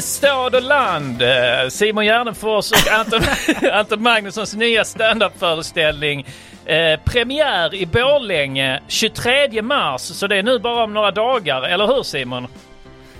[0.00, 1.22] Stad och land.
[1.22, 3.20] Eh, Simon Gärdenfors och Anton,
[3.72, 6.26] Anton Magnussons nya standup-föreställning.
[6.64, 11.86] Eh, premiär i Borlänge 23 mars, så det är nu bara om några dagar, eller
[11.86, 12.46] hur Simon?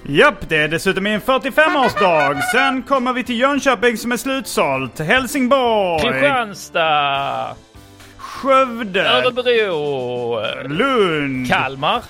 [0.07, 2.41] Japp, det är dessutom min 45-årsdag.
[2.53, 4.99] Sen kommer vi till Jönköping som är slutsålt.
[4.99, 7.57] Helsingborg, Kristianstad,
[8.17, 12.03] Skövde, Örebro, Lund, Kalmar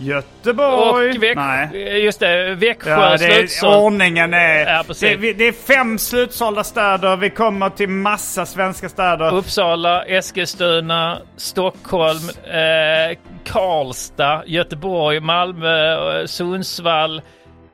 [0.00, 1.10] Göteborg.
[1.30, 1.36] och.
[1.36, 2.02] Nej.
[2.04, 4.58] Just det, Växjö Ja, det är, ordningen är...
[4.66, 7.16] Ja, det, vi- det är fem slutsålda städer.
[7.16, 9.34] Vi kommer till massa svenska städer.
[9.34, 17.22] Uppsala, Eskilstuna, Stockholm, eh, Karlstad, Göteborg, Malmö, eh, Sundsvall,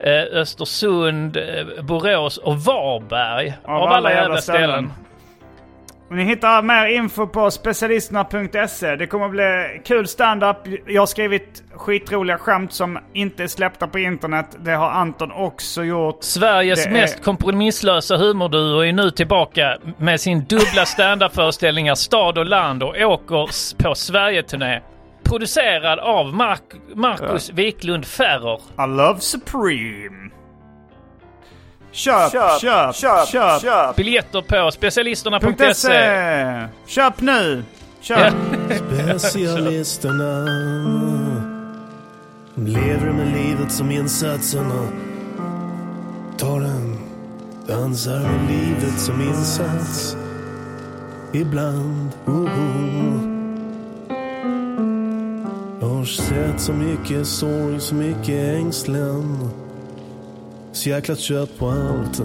[0.05, 3.55] eh, Östersund, eh, Borås och Varberg.
[3.65, 4.85] Av, alla jävla ställen.
[5.01, 5.06] Och
[6.11, 8.97] ni hittar mer info på specialisterna.se.
[8.97, 10.57] Det kommer att bli kul stand-up.
[10.87, 14.47] Jag har skrivit skitroliga skämt som inte är släppta på internet.
[14.59, 16.19] Det har Anton också gjort.
[16.21, 22.47] Sveriges Det är- mest kompromisslösa humorduo är nu tillbaka med sin dubbla standup-föreställningar Stad och
[22.47, 24.81] land och åker på Sverige-turné.
[25.25, 28.57] Producerad av Mark- Marcus Wiklund Ferrer.
[28.57, 30.31] I love Supreme.
[31.97, 33.97] Köp, köp, köp, köp, köp.
[33.97, 35.75] Biljetter på specialisterna.se.
[35.75, 36.69] .se.
[36.87, 37.65] Köp nu.
[38.01, 38.35] Köp.
[39.19, 40.45] Specialisterna
[42.55, 44.89] De lever med livet som insatserna
[46.39, 46.99] Tar den
[47.67, 50.17] Dansar med livet som insats
[51.33, 52.49] Ibland oh.
[55.81, 59.51] Jag har sett så mycket sorg, så mycket ängslan
[60.77, 62.21] Så jäkla trött på allt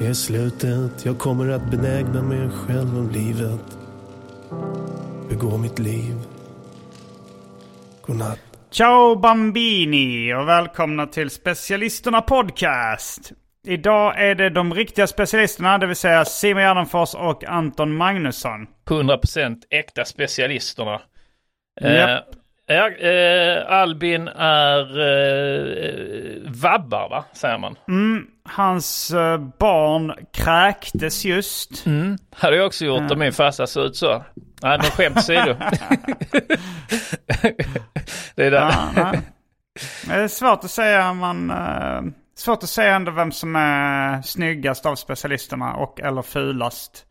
[0.00, 3.78] I slutet, jag kommer att benägna mig själv om livet.
[5.28, 6.14] Begå mitt liv.
[8.02, 8.38] Godnatt.
[8.70, 13.32] Ciao Bambini och välkomna till Specialisterna Podcast.
[13.66, 18.66] Idag är det de riktiga specialisterna, det vill säga Simon Gärdenfors och Anton Magnusson.
[18.88, 21.00] 100% äkta specialisterna.
[21.80, 22.10] Japp.
[22.10, 22.38] Eh,
[22.74, 27.76] eh, Albin är eh, vabbar va, säger man.
[28.44, 31.84] Hans eh, barn kräktes just.
[32.36, 34.24] Hade jag också gjort om min farsa såg ut så.
[34.62, 35.54] Nej, men skämt åsido.
[38.34, 38.56] det är det.
[38.96, 39.12] Ja.
[40.06, 41.50] Det är svårt att säga man...
[41.50, 42.02] eh,
[42.36, 47.06] svårt att säga ändå vem som är snyggast av specialisterna och eller fulast.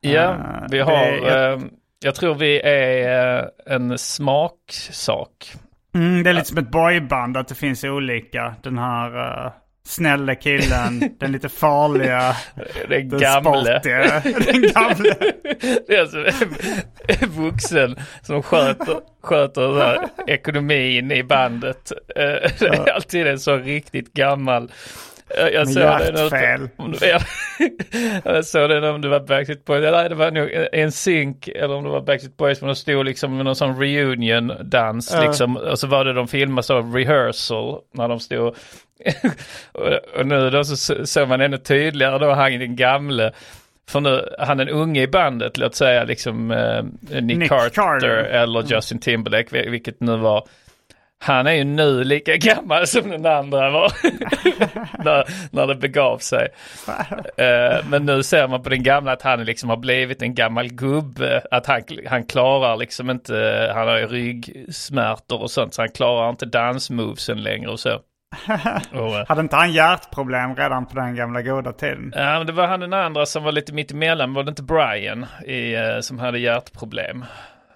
[0.00, 0.36] Ja, Eh,
[0.70, 0.92] vi det har...
[0.92, 1.58] är- Eh,
[2.04, 5.52] jag tror vi är eh, en smaksak.
[5.94, 8.54] Mm, det är lite som ett boyband, att det finns olika.
[8.62, 9.16] Den här
[9.46, 9.52] uh,
[9.86, 12.36] snälla killen, den lite farliga,
[12.88, 13.64] Den den gamle.
[13.80, 14.20] sportiga,
[14.52, 15.14] den gamle.
[15.86, 16.18] Det är alltså
[17.08, 21.92] en vuxen som sköter, sköter här ekonomin i bandet.
[22.16, 22.22] Eh,
[22.58, 24.70] Det är alltid en så riktigt gammal.
[25.52, 26.68] Jag såg det nu- hjärtfel.
[26.76, 27.18] om du- ja.
[28.24, 29.82] Jag såg det om det var Backstreet Boys.
[29.92, 32.60] Nej, det var nog en synk eller om det var Backstreet Boys.
[32.60, 35.12] Men de stod liksom med någon sån reunion-dans.
[35.14, 35.26] Ja.
[35.26, 35.56] Liksom.
[35.56, 38.48] Och så var det de filmade så rehearsal när de stod.
[39.72, 43.32] och, och nu då så så- såg man ännu tydligare då han den gamle
[43.88, 46.82] för nu, han är en unge i bandet, låt säga liksom eh,
[47.20, 48.08] Nick, Nick Carter, Carter.
[48.08, 50.48] eller Justin Timberlake, vil- vilket nu var.
[51.24, 53.92] Han är ju nu lika gammal som den andra var
[55.04, 56.48] när, när det begav sig.
[57.36, 60.68] Eh, men nu ser man på den gamla att han liksom har blivit en gammal
[60.68, 61.42] gubbe.
[61.50, 66.30] Att han, han klarar liksom inte, han har ju ryggsmärtor och sånt så han klarar
[66.30, 67.90] inte dansmovesen längre och så.
[68.92, 72.12] Och, eh, Hade inte han hjärtproblem redan på den gamla goda tiden?
[72.16, 74.34] Ja, men det var han den andra som var lite mitt emellan.
[74.34, 77.24] Var det inte Brian i, eh, som hade hjärtproblem?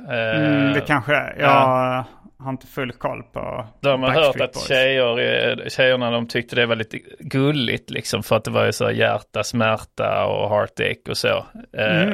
[0.08, 1.36] Mm, det kanske är.
[1.38, 2.04] Jag ja.
[2.38, 6.76] Har inte full koll på De har hört att tjejer, tjejerna de tyckte det var
[6.76, 11.46] lite gulligt liksom för att det var ju så hjärta, smärta och heartache och så.
[11.72, 12.08] Eh,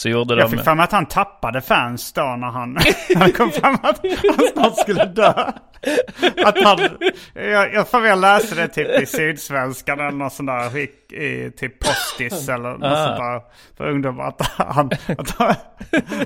[0.00, 0.40] Så gjorde Mm.
[0.40, 0.56] Jag de...
[0.56, 2.76] fick för mig att han tappade fans då när han,
[3.16, 4.00] han kom fram att
[4.36, 5.32] han snart skulle dö.
[6.44, 6.78] Att han,
[7.34, 11.50] jag, jag får väl läsa det typ i Sydsvenskan eller något sånt där skick i
[11.56, 13.06] typ Postis eller något Ah.
[13.06, 13.40] sånt där
[13.76, 14.24] för ungdomar.
[14.28, 15.54] Att, han, att, han,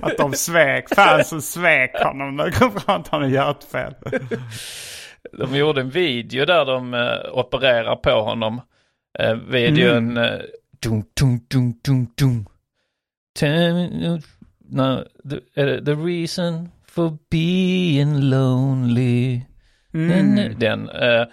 [0.03, 3.95] att de svek, fansen svek honom när det kom fram att han har hjärtfel.
[5.39, 8.61] De gjorde en video där de eh, opererar på honom.
[9.19, 10.17] Eh, videon...
[10.17, 10.41] Uh,
[10.83, 12.47] dum, dum, dum, dum, dum.
[14.71, 15.41] No, the,
[15.81, 19.41] the reason for being lonely.
[20.09, 21.27] Den, den eh,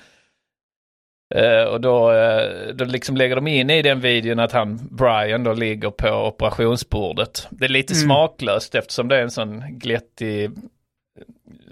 [1.36, 5.44] eh, och då, eh, då liksom lägger de in i den videon att han, Brian,
[5.44, 7.48] då ligger på operationsbordet.
[7.52, 10.52] Det är lite smaklöst eftersom det är en sån glättig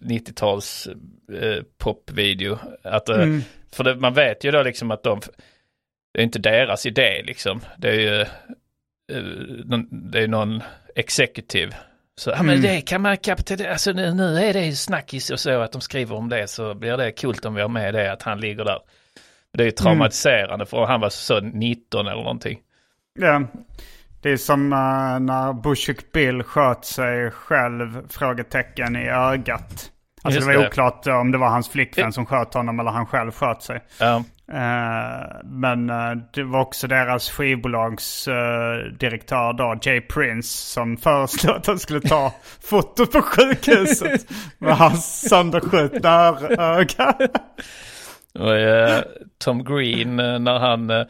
[0.02, 0.88] 90-tals
[1.42, 2.58] eh, popvideo.
[2.84, 3.16] Att, eh,
[3.72, 5.22] För det, man vet ju då liksom att de,
[6.14, 7.62] det är inte deras idé liksom.
[7.78, 8.26] Det är ju
[10.12, 10.64] det är någon
[10.96, 11.76] executive.
[12.16, 15.72] Så, ja men det kan man kapitalisera, alltså nu, är det snackis och så att
[15.72, 18.40] de skriver om det så blir det kul om vi har med det att han
[18.40, 18.80] ligger där.
[19.54, 22.60] Det är ju traumatiserande för han var så 19 eller någonting.
[23.20, 23.42] Ja.
[24.22, 29.92] Det är som eh, när Bushwick Bill sköt sig själv, frågetecken, i ögat.
[30.22, 30.68] Alltså Just det var det.
[30.70, 33.84] oklart eh, om det var hans flickvän som sköt honom eller han själv sköt sig.
[34.00, 34.22] Ja, Eh,
[35.44, 41.80] men eh, det var också deras skivbolagsdirektör direktör då, Jay Prince, som föreslog att han
[41.80, 44.26] skulle ta foto på sjukhuset
[44.58, 47.18] med hans sönderskjutna öga.
[48.40, 49.04] och eh,
[49.38, 51.06] Tom Green eh, när han, eh,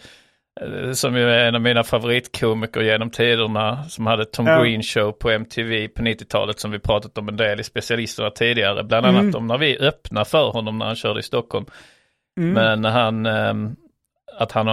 [0.61, 4.63] eh, som ju är en av mina favoritkomiker genom tiderna, som hade Tom Ja.
[4.63, 8.83] Green show på MTV på 90-talet som vi pratat om en del i specialisterna tidigare.
[8.83, 11.65] Bland annat om när vi öppnade för honom när han körde i Stockholm.
[12.53, 13.75] Men han, ehm,
[14.39, 14.67] att han,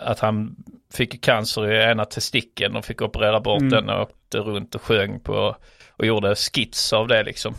[0.00, 0.56] att han
[0.94, 5.20] fick cancer i ena testikeln och fick operera bort den och åkte runt och sjöng
[5.20, 5.56] på
[5.90, 7.54] och gjorde skits av det liksom.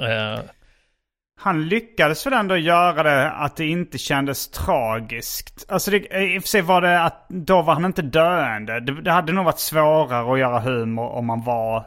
[0.00, 0.40] Eh,
[1.40, 5.66] Han lyckades väl ändå göra det att det inte kändes tragiskt.
[5.68, 8.80] Alltså det, i och för sig var det att då var han inte döende.
[8.80, 11.84] Det, det hade nog varit svårare att göra humor om man var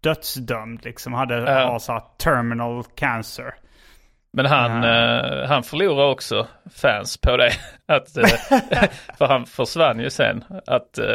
[0.00, 1.12] dödsdömd liksom.
[1.12, 1.66] Hade Ja.
[1.66, 3.54] har så här terminal cancer.
[4.32, 7.52] Men han, eh, han förlorar också fans på det.
[7.88, 8.28] Att, eh,
[9.18, 10.44] för han försvann ju sen.
[10.66, 11.14] Att, eh,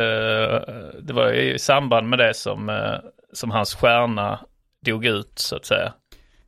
[0.00, 0.60] eh,
[1.02, 2.94] det var ju i samband med det som, eh,
[3.32, 4.40] som hans stjärna
[4.86, 5.92] dog ut så att säga.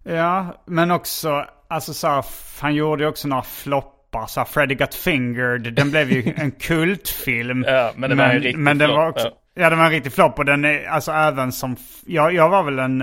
[0.03, 2.25] Ja, men också, alltså så här,
[2.61, 4.27] han gjorde ju också några floppar.
[4.27, 7.65] Så här, Freddy Got Fingered, den blev ju en kultfilm.
[7.69, 9.62] Ja, men det var en riktig men flopp, var också, ja.
[9.62, 9.71] ja.
[9.71, 11.77] den var en riktig flopp och den är, alltså även som,
[12.07, 13.03] jag, jag var väl en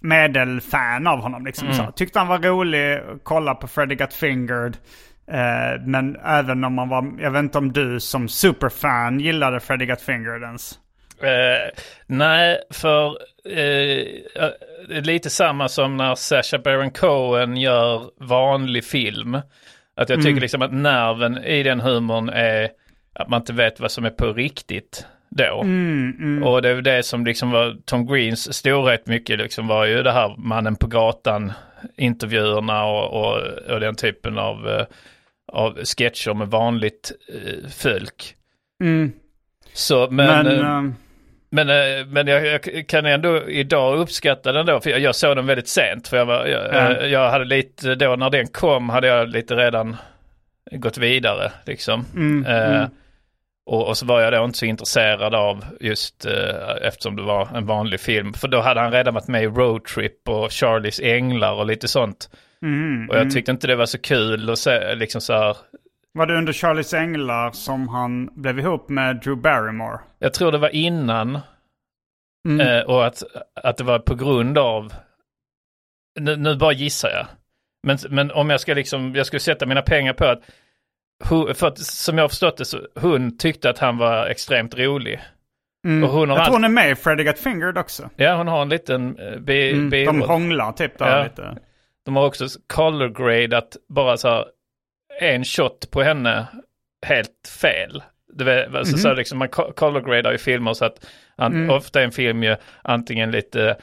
[0.00, 1.68] medelfan av honom liksom.
[1.68, 1.92] Mm.
[1.92, 4.76] Tyckte han var rolig, att kolla på Freddy Got Fingered.
[5.30, 9.86] Eh, men även om man var, jag vet inte om du som superfan gillade Freddy
[9.86, 10.78] Got Fingered ens.
[11.22, 11.70] Eh,
[12.06, 14.04] nej, för eh,
[14.44, 19.34] eh, lite samma som när Sacha Baron Cohen gör vanlig film.
[19.96, 22.70] Att jag tycker liksom att nerven i den humorn är
[23.12, 25.64] att man inte vet vad som är på riktigt då.
[26.44, 30.12] Och det är det som liksom var Tom Greens storhet mycket liksom var ju det
[30.12, 31.52] här mannen på gatan
[31.96, 34.86] intervjuerna och, och, och den typen av, eh,
[35.52, 38.34] av sketcher med vanligt eh, folk.
[39.72, 40.82] Så, men, Men, eh, eh,
[41.50, 41.68] men,
[42.00, 45.46] eh, men jag, jag kan ändå idag uppskatta den då, för jag, jag såg den
[45.46, 46.08] väldigt sent.
[46.08, 46.96] För jag, var, jag, Ja.
[46.96, 49.96] eh, jag hade lite, då när den kom hade jag lite redan
[50.72, 52.04] gått vidare liksom.
[52.46, 52.84] Eh,
[53.70, 57.48] Och, och så var jag då inte så intresserad av just eh, eftersom det var
[57.54, 58.32] en vanlig film.
[58.32, 61.88] För då hade han redan varit med i Road Trip och Charlies Änglar och lite
[61.88, 62.30] sånt.
[63.10, 65.56] och jag tyckte inte det var så kul att se liksom så här.
[66.12, 69.98] var det under Charlies Änglar som han blev ihop med Drew Barrymore?
[70.18, 71.38] Jag tror det var innan.
[72.60, 73.22] Eh, och att,
[73.54, 74.92] att det var på grund av,
[76.20, 77.26] nu, nu bara gissar jag.
[77.86, 80.42] Men, men om jag ska liksom, jag skulle sätta mina pengar på att
[81.54, 85.20] för att, som jag har förstått det så hon tyckte att han var extremt rolig.
[85.86, 86.04] Mm.
[86.04, 88.10] Och hon har jag tror hon är med i Freddy Got Fingered också.
[88.16, 89.90] Ja, hon har en liten eh, bi, Mm.
[89.90, 90.18] biroll.
[90.20, 91.22] De hånglar typ där Ja.
[91.24, 91.56] lite.
[92.04, 94.44] De har också color grade att bara så här,
[95.20, 96.46] en shot på henne
[97.06, 98.02] helt fel.
[98.32, 102.00] Det var, alltså, så liksom, man co- color gradar ju filmer så att an, ofta
[102.00, 103.76] är en film ju antingen lite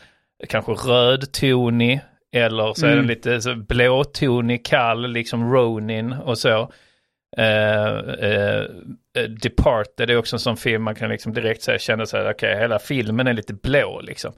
[0.49, 2.01] kanske rödtonig
[2.33, 6.71] eller så är den lite så blåtonig, kall, liksom Ronin och så.
[7.37, 8.61] Eh, eh,
[9.17, 12.59] eh, Departed är också en sån film man kan liksom direkt säga, känna sig, okej
[12.59, 14.33] hela filmen är lite blå liksom.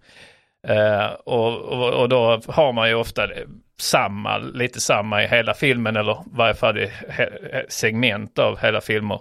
[0.70, 3.28] Uh, och, och, och då har man ju ofta
[3.80, 7.30] samma, lite samma i hela filmen eller i varje fall i he,
[7.70, 9.20] segment av hela filmer.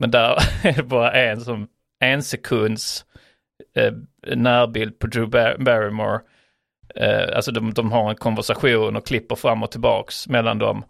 [0.00, 1.68] Men där är det bara en som
[2.00, 3.04] en sekunds
[3.78, 3.92] uh,
[4.36, 6.20] närbild på Drew Bar- Barrymore.
[7.00, 10.84] Uh, alltså de, de har en konversation och klipper fram och tillbaks mellan dem.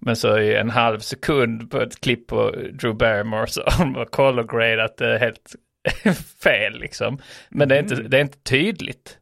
[0.00, 4.46] Men så i en halv sekund på ett klipp på Drew Barrymore så har de
[4.46, 5.56] gradat det helt
[6.42, 7.18] fel liksom.
[7.48, 9.18] Men det är inte, det är inte tydligt.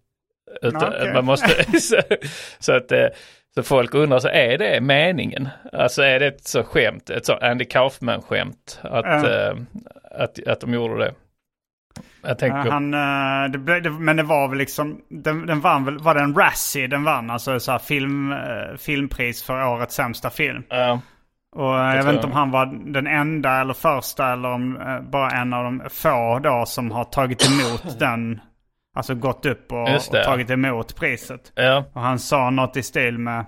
[0.63, 1.13] Utan Okej.
[1.15, 1.97] man måste, så,
[2.59, 3.07] så att eh,
[3.55, 5.49] så folk undrar, så är det meningen?
[5.73, 9.31] Alltså är det ett så skämt, ett så Andy Kaufman-skämt att, Ja.
[9.31, 9.57] eh,
[10.11, 11.15] att, att de gjorde det?
[12.23, 15.61] Jag tänker, Ja, Han, eh, det, blev- det, men det var väl liksom, den, den
[15.61, 17.31] vann väl, var det en Razzie den vann?
[17.31, 20.63] Alltså så här film, eh, filmpris för årets sämsta film.
[20.69, 21.01] ja,
[21.57, 22.33] Och eh, jag tror vet inte jag.
[22.33, 26.39] om han var den enda eller första eller om eh, bara en av de få
[26.39, 28.41] då som har tagit emot den.
[28.97, 31.53] Alltså gått upp och, och tagit emot priset.
[31.55, 33.47] ja, Och han sa något i stil med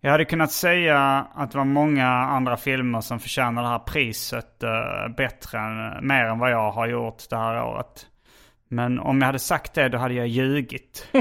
[0.00, 4.62] Jag hade kunnat säga att det var många andra filmer som förtjänar det här priset
[4.62, 8.06] eh, bättre än, mer än vad jag har gjort det här året.
[8.68, 11.08] Men om jag hade sagt det då hade jag ljugit.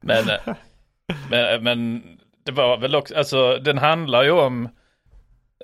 [0.00, 0.54] men, eh,
[1.30, 2.02] men, men
[2.44, 4.64] det var väl också, alltså den handlar ju om,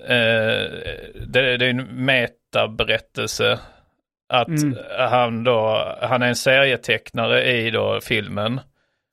[0.00, 0.70] eh,
[1.26, 3.60] det, det är en metaberättelse.
[4.28, 4.48] Att
[5.10, 8.60] han då, han är en serietecknare i då filmen.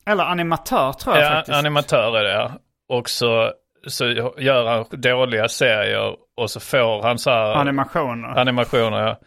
[0.08, 1.58] Eller animatör tror jag Ja, faktiskt.
[1.58, 2.52] animatör är det ja.
[2.88, 3.52] Och så,
[3.86, 4.04] så
[4.38, 8.38] gör han dåliga serier och så får han så här Animationer.
[8.38, 8.98] animationer.
[8.98, 9.18] Ja.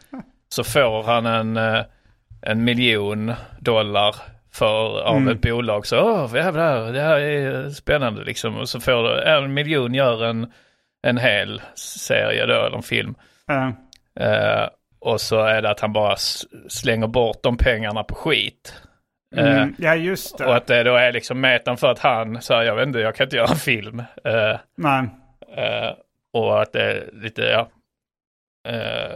[0.48, 1.80] Så får han en, eh,
[2.42, 4.14] en miljon dollar
[4.52, 5.86] för, av ett bolag.
[5.86, 8.56] Så åh jävlar, det här är spännande liksom.
[8.56, 10.52] Och så får du, en miljon gör en,
[11.02, 13.14] en hel serie då, eller en film.
[13.50, 13.70] Eh,
[14.20, 14.68] Eh,
[15.00, 16.16] och så är det att han bara
[16.68, 18.82] slänger bort de pengarna på skit.
[19.36, 20.46] Eh, mm, ja just det.
[20.46, 23.14] och att det då är liksom metan för att han säger jag vet inte, jag
[23.14, 23.98] kan inte göra en film.
[24.24, 25.08] Eh, Nej.
[25.56, 25.92] eh,
[26.32, 27.68] och att det är lite, ja.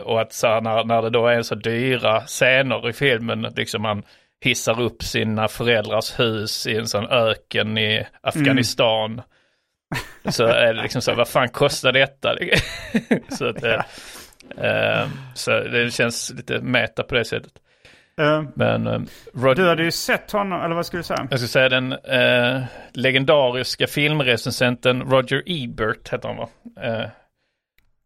[0.02, 3.84] Och att så här, när, när det då är så dyra scener i filmen, liksom
[3.84, 4.02] han
[4.40, 9.22] hissar upp sina föräldrars hus i en sån öken i Afghanistan.
[10.28, 12.36] Så är det liksom så, vad fan kostar detta?
[13.28, 13.84] så att det,
[14.58, 17.52] eh, så det känns lite meta på det sättet.
[18.20, 19.00] Eh, Men eh,
[19.34, 21.26] Roger, du hade ju sett honom, eller vad skulle du säga?
[21.30, 26.48] jag skulle säga den eh, legendariska filmrecensenten Roger Ebert heter han va?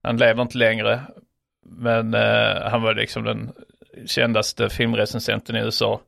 [0.02, 1.00] Han lever inte längre.
[1.66, 2.14] Men
[2.62, 3.52] han var liksom den
[4.06, 6.00] kändaste filmrecensenten i USA.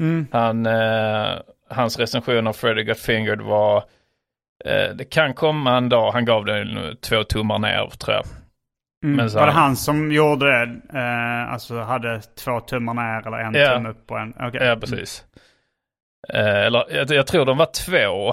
[0.00, 0.26] Mm.
[0.32, 0.66] Han,
[1.70, 3.84] hans recension av Freddy Got Fingered var
[4.94, 8.24] Det kan komma en dag, han gav den två tummar ner tror jag.
[9.04, 9.16] Mm.
[9.16, 10.80] Men så var det han- som gjorde det?
[10.98, 13.74] Eh, alltså hade två tummar ner eller en Ja.
[13.74, 14.34] tumme upp och en...
[14.40, 14.66] okej.
[14.66, 15.24] Ja, precis.
[16.34, 18.32] Eh, eller jag, jag tror de var två.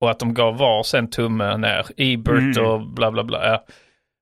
[0.00, 1.86] Och att de gav varsin tumme ner.
[1.96, 2.66] Ebert Mm.
[2.70, 3.46] och bla bla bla.
[3.46, 3.64] Ja.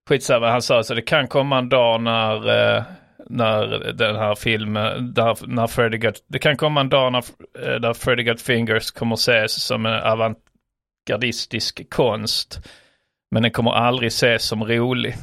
[0.09, 2.83] Skitsamma, han sa så det kan komma en dag när, eh,
[3.29, 7.25] när den här filmen, där, när Freddy got, det kan komma en dag när,
[7.65, 12.61] eh, där Freddy got fingers kommer ses som en avantgardistisk konst.
[13.31, 15.15] Men den kommer aldrig ses som rolig.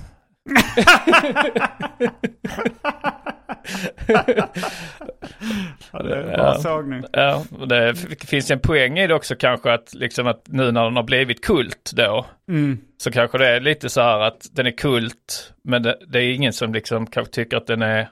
[5.91, 7.03] Ja, det är bra sågning.
[7.11, 7.95] Ja, det
[8.27, 11.45] finns en poäng i det också kanske att liksom att nu när den har blivit
[11.45, 12.77] kult då Mm.
[12.97, 16.33] så kanske det är lite så här att den är kult men det, det är
[16.33, 18.09] ingen som liksom kanske tycker att den är,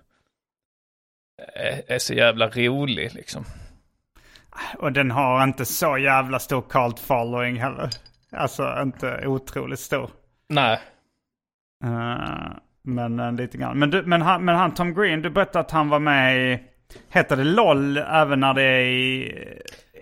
[1.55, 3.45] är, är så jävla rolig liksom.
[4.77, 7.89] Och den har inte så jävla stor cult following heller.
[8.31, 10.09] Alltså inte otroligt stor.
[10.50, 10.79] Nej,
[11.83, 13.79] Eh, men uh, lite grann.
[13.79, 16.59] Men, du, men, han, men han Tom Green, du berättade att han var med i...
[17.09, 19.33] Heter det LOL även när det är i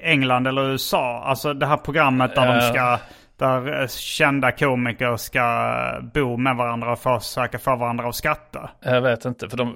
[0.02, 1.24] England eller USA?
[1.24, 2.62] Alltså det här programmet där de Ja.
[2.62, 3.00] ska...
[3.38, 8.70] Där eh, kända komiker ska bo med varandra och försöka få varandra att skratta.
[8.82, 9.76] jag vet inte för de,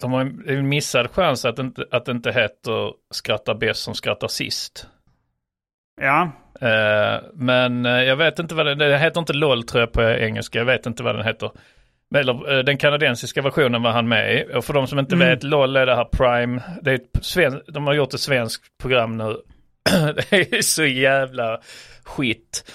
[0.00, 3.94] de har en missad chans att det inte, att det inte heter skratta bäst som
[3.94, 4.86] skrattar sist.
[6.00, 6.30] Ja, Eh,
[7.34, 10.58] men eh, jag vet inte vad den, det heter inte LOL tror jag på engelska,
[10.58, 11.50] jag vet inte vad den heter.
[12.14, 14.44] Eller eh, den kanadensiska versionen var han med i.
[14.54, 17.60] Och för de som inte vet, LOL är det här Prime, det är ett sven,
[17.68, 19.36] de har gjort ett svenskt program nu.
[20.30, 21.60] det är så jävla
[22.04, 22.72] skit.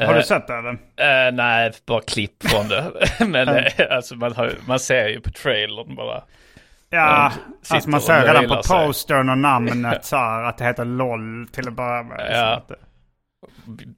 [0.00, 0.70] Har Eh, du sett det eller?
[1.26, 2.84] eh, nej, bara klipp från det.
[3.26, 6.22] Men eh, alltså man, har, man ser ju på trailern bara.
[6.90, 7.32] Ja,
[7.70, 11.68] alltså man ser redan på postern och namnet så här att det heter LOL till
[11.68, 12.30] att börja med.
[12.32, 12.62] Ja.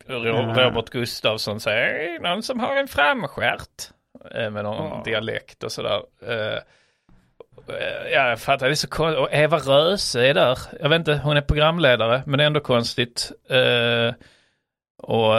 [0.08, 3.90] Robert Gustafsson säger "Är det någon som har en framstjärt
[4.34, 6.00] Eh, med någon dialekt och sådär.
[6.26, 6.54] Eh,
[7.68, 9.18] eh, Ja, jag fattar, det är så konstigt.
[9.20, 10.58] Och Eva Röse är där.
[10.80, 13.32] Jag vet inte, hon är programledare, men det är ändå konstigt.
[13.50, 14.14] Eh,
[15.02, 15.34] och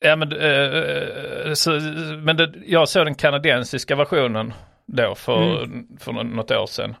[0.00, 1.70] ja, men, eh, så,
[2.22, 4.52] men det, jag såg den kanadensiska versionen
[4.86, 5.68] då för,
[6.00, 6.94] för nå- något år sedan.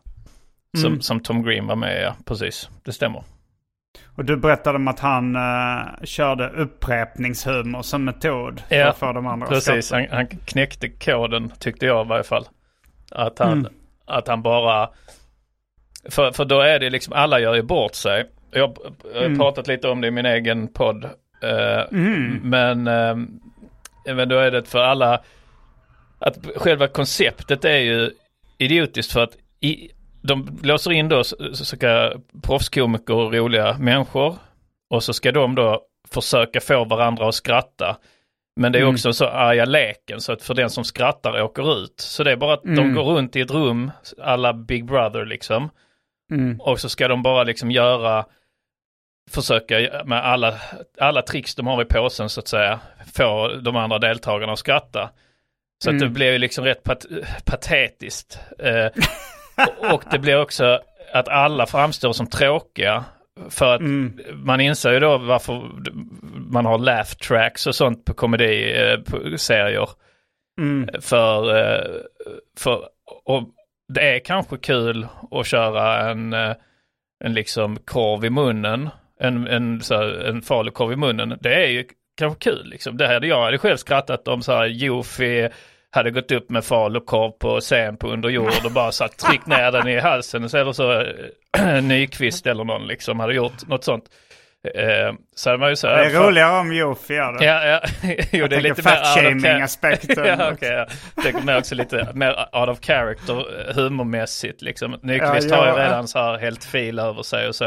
[0.80, 1.00] Som, Mm.
[1.00, 2.68] som Tom Green var med ja, precis.
[2.84, 3.22] Det stämmer.
[4.16, 9.12] Och du berättade om att han uh, körde upprepningshumor som metod för Ja, att få
[9.12, 12.44] de andra Precis, han, han knäckte koden tyckte jag i varje fall.
[13.10, 13.68] Att han,
[14.04, 14.90] att han bara...
[16.10, 18.26] För, för då är det liksom, alla gör ju bort sig.
[18.50, 18.78] Jag
[19.14, 21.04] har pratat lite om det i min egen podd.
[21.42, 21.84] Eh,
[22.42, 23.16] Men, eh,
[24.14, 25.20] men då är det för alla...
[26.18, 28.10] Att själva konceptet är ju
[28.58, 29.90] idiotiskt för att i,
[30.26, 34.36] de låser in då så, ska proffskomiker och roliga människor.
[34.90, 37.96] Och så ska de då försöka få varandra att skratta.
[38.60, 41.94] Men det är också så arga leken så att för den som skrattar åker ut.
[42.00, 43.90] Så det är bara att de går runt i ett rum,
[44.22, 45.70] alla Big Brother liksom.
[46.60, 48.24] Och så ska de bara liksom göra,
[49.30, 50.54] försöka med alla,
[51.00, 52.80] alla tricks de har i påsen så att säga,
[53.14, 55.10] få de andra deltagarna att skratta.
[55.84, 57.06] Så att det blir ju liksom rätt pat
[57.44, 58.38] patetiskt.
[58.58, 58.86] Eh,
[59.92, 60.80] och- det blir också
[61.12, 63.04] att alla framstår som tråkiga.
[63.50, 63.80] För att
[64.34, 65.70] man inser ju då varför
[66.50, 69.88] man har laugh tracks och sånt på komediserier.
[71.00, 71.84] För, eh,
[72.58, 72.88] för
[73.24, 73.42] och
[73.94, 76.54] det är kanske kul att köra en, eh,
[77.24, 78.88] en liksom korv i munnen.
[79.20, 81.38] En, en, så här, en falukorv i munnen.
[81.40, 81.84] Det är ju
[82.18, 82.96] kanske kul liksom.
[82.96, 85.48] Det hade jag hade själv skrattat om så här Jofi
[85.96, 89.72] hade gått upp med falukorv på scen på under jord och bara satt tryckt ner
[89.72, 90.44] den i halsen.
[90.44, 91.00] Eller så
[91.58, 94.04] eh, Nyqvist eller någon liksom hade gjort något sånt.
[94.74, 97.44] Eh, så hade man ju så Det är roligare om Jofi gör det.
[97.44, 97.80] Ja, ja.
[98.32, 98.82] jo, det är lite
[99.34, 100.68] mer aspekten ja, okej.
[100.72, 100.86] ja.
[101.14, 104.96] Jag tänker mer också lite mer out of character eh, humormässigt liksom.
[105.02, 107.64] Nyqvist Ja, har ju redan så här helt fil över sig och så.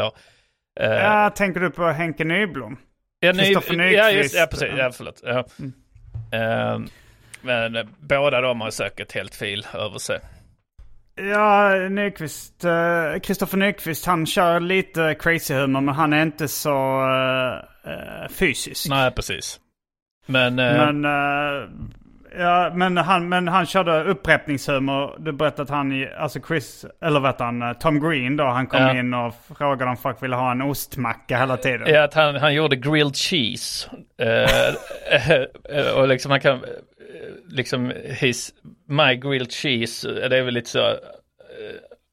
[0.80, 2.78] Eh, Ja, tänker du på Henke Nyblom?
[3.20, 4.34] ja, Ny- Kristoffer Ja, just, Nyqvist.
[4.36, 4.68] ja, precis.
[4.78, 5.20] Ja, förlåt.
[5.24, 5.38] Ja.
[6.38, 6.78] Eh,
[7.42, 10.18] men eh, båda de har säkert helt fil över sig.
[11.30, 17.00] Ja, Nyqvist, eh, Kristoffer Nyqvist, han kör lite crazy humor men han är inte så
[17.86, 18.88] eh, fysisk.
[18.90, 19.60] Nej, precis.
[20.26, 21.04] Men, eh, Men,
[22.38, 25.16] ja, men, han, men han körde upprepningshumor.
[25.18, 28.98] Du berättade att han, alltså Chris, eller vet han, Tom Green då, han kom Ja.
[28.98, 31.86] in och frågade om folk ville ha en ostmacka hela tiden.
[31.86, 33.90] är att han, han gjorde grilled cheese.
[34.18, 36.60] Eh, och liksom han kan,
[37.48, 38.54] liksom his,
[38.86, 40.96] my grilled cheese, eh, det är väl lite så eh,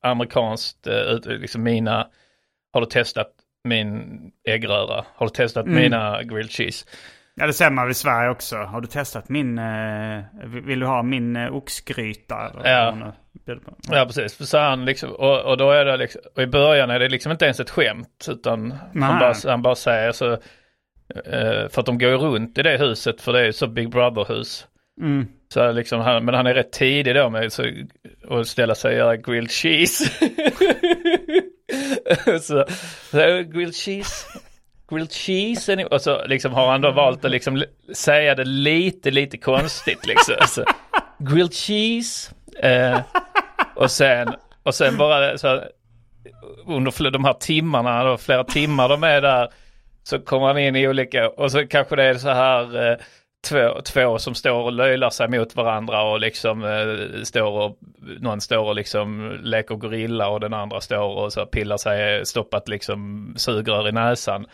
[0.01, 2.07] amerikanskt, eh, liksom mina,
[2.73, 3.31] har du testat
[3.63, 5.05] min äggröra?
[5.15, 6.85] Har du testat mina grilled cheese?
[7.39, 8.55] Ja, det säger man i Sverige också.
[8.55, 12.51] Har du testat min, eh, vill du ha min eh, oxgryta?
[12.63, 13.13] Ja.
[13.91, 16.99] Ja precis, så han liksom, och, och då är det liksom, och i början är
[16.99, 20.31] det liksom inte ens ett skämt utan han bara, han bara säger så,
[21.25, 24.67] eh, för att de går runt i det huset för det är så Big Brother-hus.
[25.01, 25.27] Mm.
[25.53, 27.63] Så liksom han, men han är rätt tidig då med så,
[28.29, 30.11] att ställa sig och göra grilled cheese.
[32.41, 32.65] så,
[33.11, 34.27] så, grilled cheese.
[34.89, 35.85] Grilled cheese.
[35.85, 40.35] Och så liksom har han då valt att liksom säga det lite, lite konstigt liksom.
[40.47, 40.63] Så,
[41.19, 42.33] grilled cheese.
[42.63, 42.99] Eh,
[43.75, 44.33] och sen,
[44.63, 45.61] och sen bara så
[46.67, 49.49] under fl- de här timmarna, då, flera timmar de är där,
[50.03, 52.97] så kommer han in i olika, och så kanske det är så här eh,
[53.49, 57.77] två, två som står och löjlar sig mot varandra och liksom eh, står och,
[58.19, 62.67] någon står och liksom leker gorilla och den andra står och så pillar sig, stoppat
[62.67, 64.45] liksom sugrör i näsan.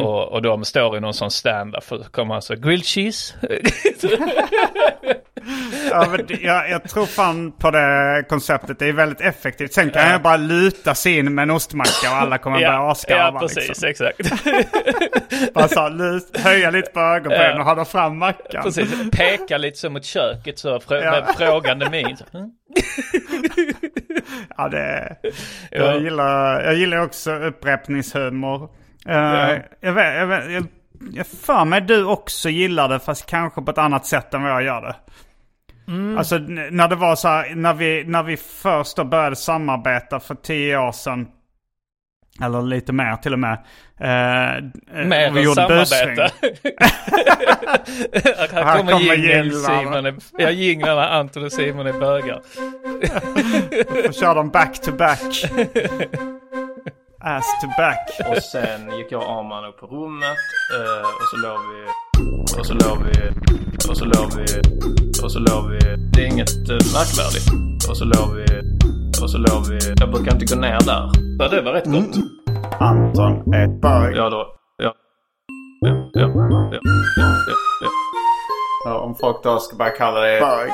[0.00, 3.34] Och, och de står i någon sån stand-up, kommer han så, grilled cheese?
[5.90, 6.06] Ja,
[6.40, 8.78] jag, jag tror fan på det konceptet.
[8.78, 9.72] Det är väldigt effektivt.
[9.72, 12.90] Sen kan jag bara luta sig in med en ostmacka och alla kommer börja ja,
[12.90, 13.30] asgarva.
[13.34, 13.88] ja, precis, liksom.
[13.88, 14.44] exakt.
[15.54, 18.62] Bara så, lut, höja lite på ögonbrynen och hålla fram mackan.
[18.62, 21.10] Precis, peka lite så mot köket så frå- Ja.
[21.10, 22.16] med frågande min.
[22.34, 22.50] "Mm?"
[24.56, 25.30] Ja, det, Ja.
[25.70, 28.68] jag, gillar, jag gillar också upprepningshumor.
[29.08, 29.14] Eh,
[29.80, 30.66] jag, vet, jag, vet, jag,
[31.12, 34.52] jag för mig du också gillar det fast kanske på ett annat sätt än vad
[34.52, 34.94] jag gör det.
[36.18, 40.20] Alltså n- när det var så här, när vi, när vi först då började samarbeta
[40.20, 41.28] för tio år sedan.
[42.42, 43.52] Eller lite mer till och med.
[44.00, 44.64] Eh,
[45.06, 46.30] Mer och vi än gjorde samarbete.
[48.52, 49.78] här, Här kommer kommer jinglarna.
[49.80, 50.06] Simon.
[50.06, 52.40] är- Ja, jinglarna Anton och Simon är bögar.
[54.08, 55.20] Och kör dem back to back.
[57.22, 58.20] Ass to back.
[58.36, 60.36] Och sen gick jag och Arman upp på rummet
[60.76, 61.86] eh, och så låg vi...
[62.58, 63.30] Och så låg vi...
[63.90, 64.46] Och så låg vi...
[65.24, 65.78] Och så låg vi...
[66.12, 67.48] Det är inget eh, märkvärdigt.
[67.88, 68.44] Och så låg vi...
[69.22, 69.78] Och så låg vi...
[70.00, 71.10] Jag brukar inte gå ner där.
[71.38, 72.16] Ja, det var rätt gott.
[72.80, 74.16] Anton är ett bög.
[74.16, 74.46] Ja, då...
[74.82, 74.94] Ja.
[75.80, 76.80] Ja, ja, ja, ja,
[77.16, 77.36] ja,
[77.80, 77.88] ja.
[78.84, 80.70] Ja, om folk då ska börja kalla det bög.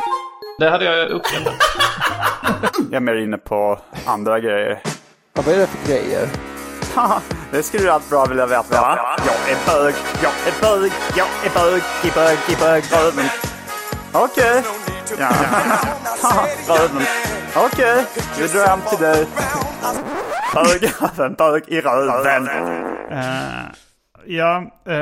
[0.59, 1.55] Det hade jag uppskattat.
[2.91, 4.83] Jag är mer inne på andra grejer.
[5.35, 6.29] Ja, vad är det för grejer?
[7.51, 9.17] Det skulle du allt bra vilja veta va?
[9.27, 13.31] Jag är bög, jag är bög, jag är bög, i bög, i bög, röven.
[14.13, 14.63] Okej.
[15.19, 15.31] Ja.
[16.69, 17.07] röven.
[17.57, 18.05] Okej,
[18.39, 19.27] vi drar hem till dig.
[20.55, 22.49] Bög, bög i röven.
[24.27, 24.95] ja, uh,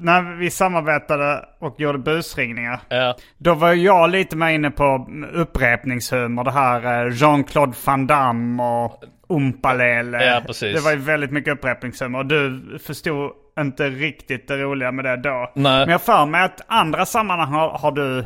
[0.00, 2.80] när vi samarbetade och gjorde busringningar.
[2.88, 3.16] Ja.
[3.38, 6.44] Då var jag lite mer inne på upprepningshumor.
[6.44, 9.02] Det här eh, Jean-Claude Van Damme och
[9.36, 10.24] Umpalele.
[10.24, 10.74] Ja, precis.
[10.76, 12.18] Det var ju väldigt mycket upprepningshumor.
[12.18, 15.52] Och du förstod inte riktigt det roliga med det då.
[15.54, 15.78] Nej.
[15.78, 18.24] Men jag för mig att andra sammanhang har, har du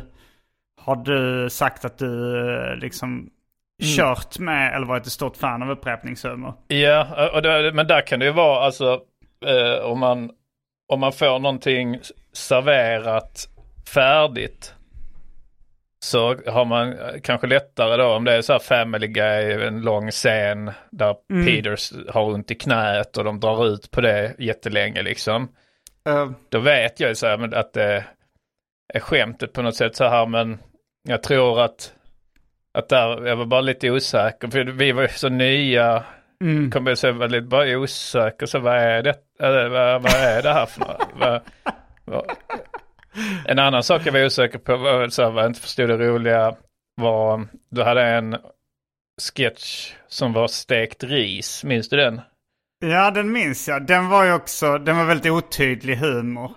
[0.81, 3.29] har du sagt att du eh, liksom
[3.97, 6.53] kört med eller varit ett stort fan av upprepningshumor.
[6.67, 9.01] Ja, och det, men där kan det ju vara alltså
[9.45, 10.31] eh, om, man,
[10.93, 11.99] om man får någonting
[12.33, 13.47] serverat
[13.93, 14.73] färdigt
[16.07, 19.81] så har man eh, kanske lättare då om det är så här Family Guy, en
[19.81, 21.15] lång scen där
[21.45, 25.47] Peters har ont i knät och de drar ut på det jättelänge liksom.
[26.09, 28.03] Eh, Då vet jag ju så här att det
[28.93, 30.59] är skämtet på något sätt så här men
[31.07, 31.93] jag tror att
[32.73, 36.03] att där, jag var bara lite osäker för vi var ju så nya
[36.43, 36.71] mm.
[36.71, 38.45] kommer jag säga lite bara osäker.
[38.45, 39.15] Så vad är det,
[39.69, 41.43] vad, vad är det här för något?
[43.45, 45.97] En annan sak jag var osäker på, var, så här, vad jag inte förstod det
[45.97, 46.55] roliga,
[47.01, 48.37] var du hade en
[49.21, 51.63] sketch som var stekt ris.
[51.63, 52.21] Minns du den?
[52.79, 53.85] Ja, den minns jag.
[53.85, 56.51] Den var ju också, den var väldigt otydlig humor.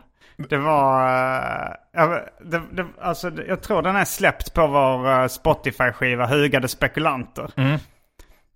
[0.49, 5.27] Det var, eh, jag, det, det, alltså, jag tror den är släppt på vår eh,
[5.29, 7.51] Spotify-skiva Hugade spekulanter.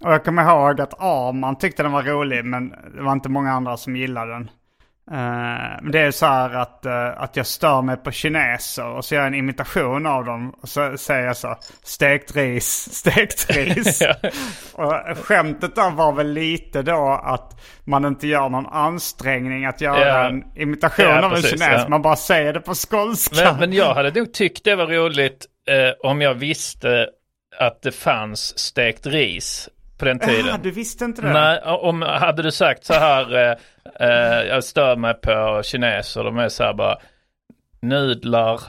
[0.05, 3.53] Och jag kommer ihåg att Arman tyckte den var rolig men det var inte många
[3.53, 4.51] andra som gillade den.
[5.11, 9.15] Men det är så här att, eh, att jag stör mig på kineser och så
[9.15, 10.55] gör jag en imitation av dem.
[10.63, 14.03] Och så säger jag så, stekt ris, stekt ris.
[14.73, 20.09] och skämtet där var väl lite då att man inte gör någon ansträngning att göra
[20.09, 20.29] Ja.
[20.29, 21.69] en imitation Ja, av en precis, kines.
[21.83, 21.89] ja.
[21.89, 23.45] Man bara säger det på skånska.
[23.45, 27.09] Men, men jag hade nog tyckt det var roligt eh, om jag visste
[27.59, 29.69] att det fanns stekt ris
[30.05, 30.47] på den tiden.
[30.47, 31.33] Ja, du visste inte det?
[31.33, 33.57] Nej, om hade du sagt så här, eh,
[34.09, 36.97] eh, jag stör mig på kineser, de är så här bara
[37.83, 38.61] nudlar,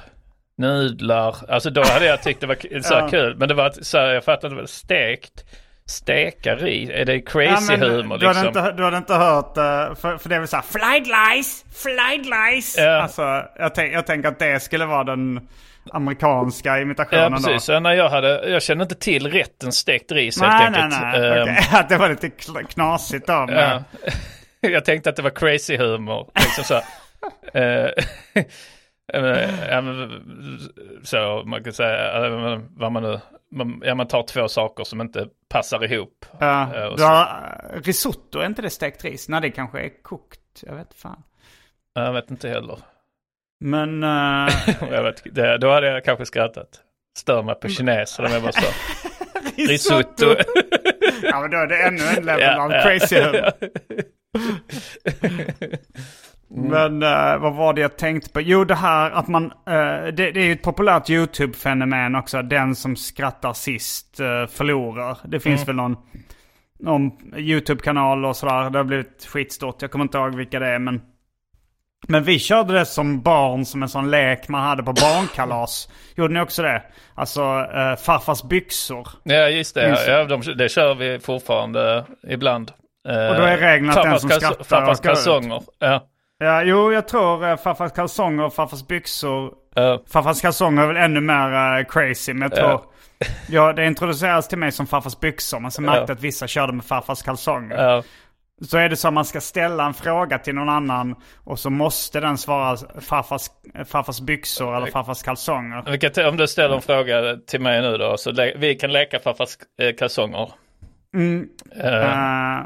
[0.57, 3.07] nudlar, alltså då hade jag tyckt det var så Ja.
[3.09, 5.45] kul, men det var så här, jag fattar inte, vad- stekt,
[5.87, 8.61] steka ris, är det crazy Ja, men humor du, hade liksom?
[8.63, 12.25] inte, du hade inte hört, eh, för, för det är väl såhär flight lies, flight
[12.25, 12.75] lies.
[12.77, 13.01] Ja.
[13.01, 15.47] Alltså, jag, tänk, jag tänker att det skulle vara den
[15.91, 17.73] amerikanska imitationen Ja precis, då.
[17.73, 21.01] ja, jag hade, jag kände inte till rätten stekt ris Nej, helt nej, enkelt.
[21.01, 21.31] nej.
[21.31, 22.29] Ehm, Okej, Att det var lite
[22.69, 23.45] knasigt då.
[23.49, 23.83] Ja.
[24.61, 26.31] Jag tänkte att det var crazy humor.
[26.35, 26.81] Liksom så.
[27.53, 27.89] Eh,
[29.13, 29.49] eh,
[31.03, 33.19] så man kan säga, eh, vad man nu,
[33.51, 36.25] man, ja, man tar två saker som inte passar ihop.
[36.39, 37.27] Ja, du har,
[37.83, 39.29] risotto, är inte det stekt ris?
[39.29, 40.39] Nej, det kanske är kokt.
[40.61, 41.23] Jag vet fan.
[41.93, 42.77] Jag vet inte heller.
[43.59, 44.03] Men...
[44.03, 44.53] eh,
[44.91, 46.67] Jag vet, det, då hade jag kanske skrattat.
[47.17, 48.67] Stör mig på kineser om jag bara sa
[49.57, 50.25] risotto.
[51.23, 52.81] ja, men då är det ännu en level Ja, av ja.
[52.83, 53.51] crazy humor.
[56.47, 58.41] Men eh, vad var det jag tänkte på?
[58.41, 59.45] Jo, det här att man...
[59.45, 62.41] eh, det, det är ju ett populärt YouTube-fenomen också.
[62.41, 65.17] Den som skrattar sist eh, förlorar.
[65.27, 65.95] Det finns väl någon,
[66.79, 68.69] någon YouTube-kanal och sådär.
[68.69, 69.81] Det har blivit skitstort.
[69.81, 71.01] Jag kommer inte ihåg vilka det är, men...
[72.07, 75.89] Men vi körde det som barn som en sån lek man hade på barnkalas.
[76.15, 76.81] Gjorde ni också det?
[77.15, 79.07] Alltså uh, farfars byxor.
[79.23, 82.71] Ja just det, ja, de, det kör vi fortfarande ibland.
[83.07, 85.63] Och då är regeln att den som skrattar Farfars kalsonger.
[85.79, 86.07] Ja.
[86.37, 89.53] Ja, jo, jag tror uh, farfars kalsonger och farfars byxor.
[89.75, 90.01] Ja.
[90.07, 92.81] Farfars kalsonger är väl ännu mer eh, crazy, men jag tror...
[93.49, 96.73] Ja, det introducerades till mig som farfars byxor, men sen märkte jag att vissa körde
[96.73, 98.03] med farfars kalsonger.
[98.61, 101.69] Så är det så att man ska ställa en fråga till någon annan och så
[101.69, 103.41] måste den svara farfars,
[103.85, 106.27] farfars byxor eller farfars kalsonger.
[106.27, 109.57] Om du ställer en fråga till mig nu då, så le- vi kan leka farfars
[109.81, 110.51] eh, kalsonger.
[111.75, 112.63] Eh, Eh,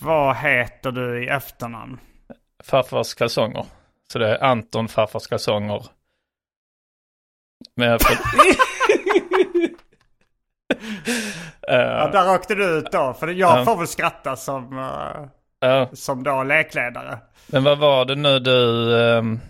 [0.00, 1.98] vad heter du i efternamn?
[2.64, 3.64] farfars kalsonger.
[4.12, 5.86] Så det är Anton farfars kalsonger.
[7.76, 8.16] Men jag får...
[11.68, 13.14] Eh, Ja, där åkte du ut då.
[13.14, 13.64] För jag Ja.
[13.64, 14.78] får väl skratta som,
[15.64, 17.18] eh, som då lekledare.
[17.46, 18.94] Men vad var det nu du...
[19.02, 19.40] ehm,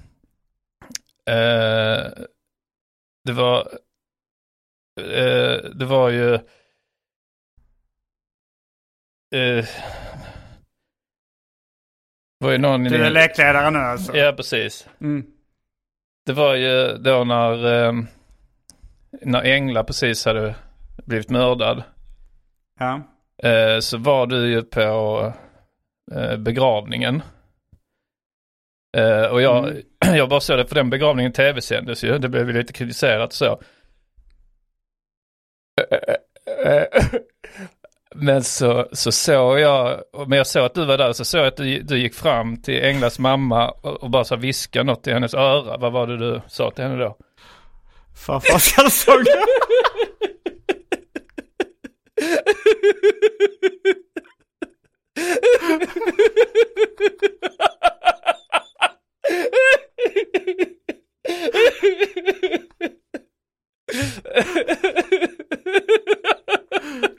[1.27, 2.07] eh,
[3.25, 3.59] det var...
[5.01, 6.35] eh, det var ju...
[6.35, 6.41] eh,
[12.41, 14.17] det var ju någon Du är din- lekledare nu alltså?
[14.17, 14.89] Ja, precis.
[15.01, 15.27] Mm.
[16.27, 18.07] Det var ju då när, ehm,
[19.23, 20.55] när Engla precis hade
[21.07, 21.83] blivit mördad.
[22.79, 23.03] Ja.
[23.43, 25.33] Eh, så var du ju på
[26.15, 27.23] eh, begravningen.
[28.97, 29.83] Eh, och jag,
[30.17, 32.19] jag bara såg det, för den begravningen tv-sändes ju.
[32.19, 33.63] Det blev ju lite kritiserat så.
[38.15, 41.47] Men så, så såg jag, men jag såg att du var där, så såg jag
[41.47, 45.13] att du, du gick fram till Englas mamma och, och bara så viskade något i
[45.13, 45.77] hennes öra.
[45.77, 47.17] Vad var det du sa till henne då?
[48.27, 49.45] Farfars kalsonger.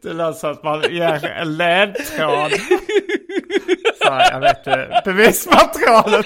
[0.03, 2.51] Det låter som att man ger en ledtråd.
[4.01, 5.01] Så jag vet inte.
[5.05, 6.25] Bevismaterialet.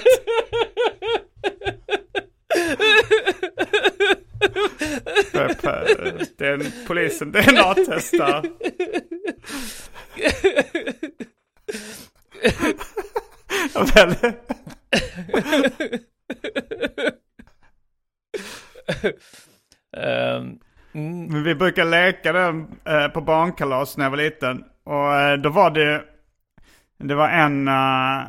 [6.37, 8.45] Det är en polisen DNA-testar.
[13.95, 14.15] Väl,
[20.93, 24.63] mm, Men vi brukar leka den eh, på barnkalas när jag var liten.
[24.83, 26.03] Och eh, då var det,
[26.97, 28.23] det var en, eh,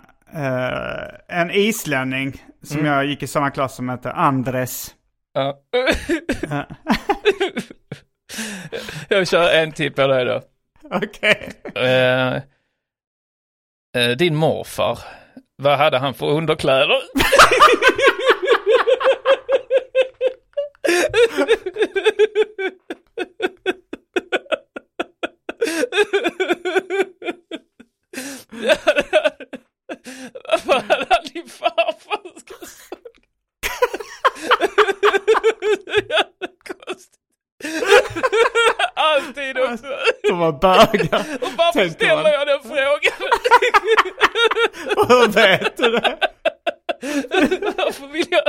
[1.29, 4.95] en islänning som jag gick i samma klass som hette Andres.
[5.37, 5.59] Ja.
[9.09, 10.43] jag kör en till på dig då.
[10.91, 11.53] Okej.
[11.75, 12.35] Eh,
[13.97, 14.99] eh, din morfar,
[15.57, 17.03] vad hade han för underkläder?
[30.65, 32.21] Vad hade han din farfar?
[35.85, 36.49] Så jävla
[36.87, 37.21] konstigt.
[38.95, 39.97] Alltid också.
[40.23, 41.21] De var bögar.
[41.41, 42.33] Och varför Tänker ställer man.
[42.33, 43.31] jag den frågan?
[45.09, 46.19] Hur vet du det?
[47.77, 48.43] Varför vill jag...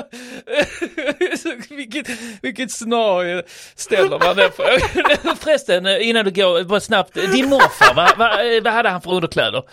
[1.77, 2.09] Vilket,
[2.41, 3.43] vilket scenario
[3.75, 5.35] ställer man den frågan?
[5.39, 7.13] Förresten, innan du går, bara snabbt.
[7.13, 9.63] Din morfar, vad, vad, vad hade han för underkläder?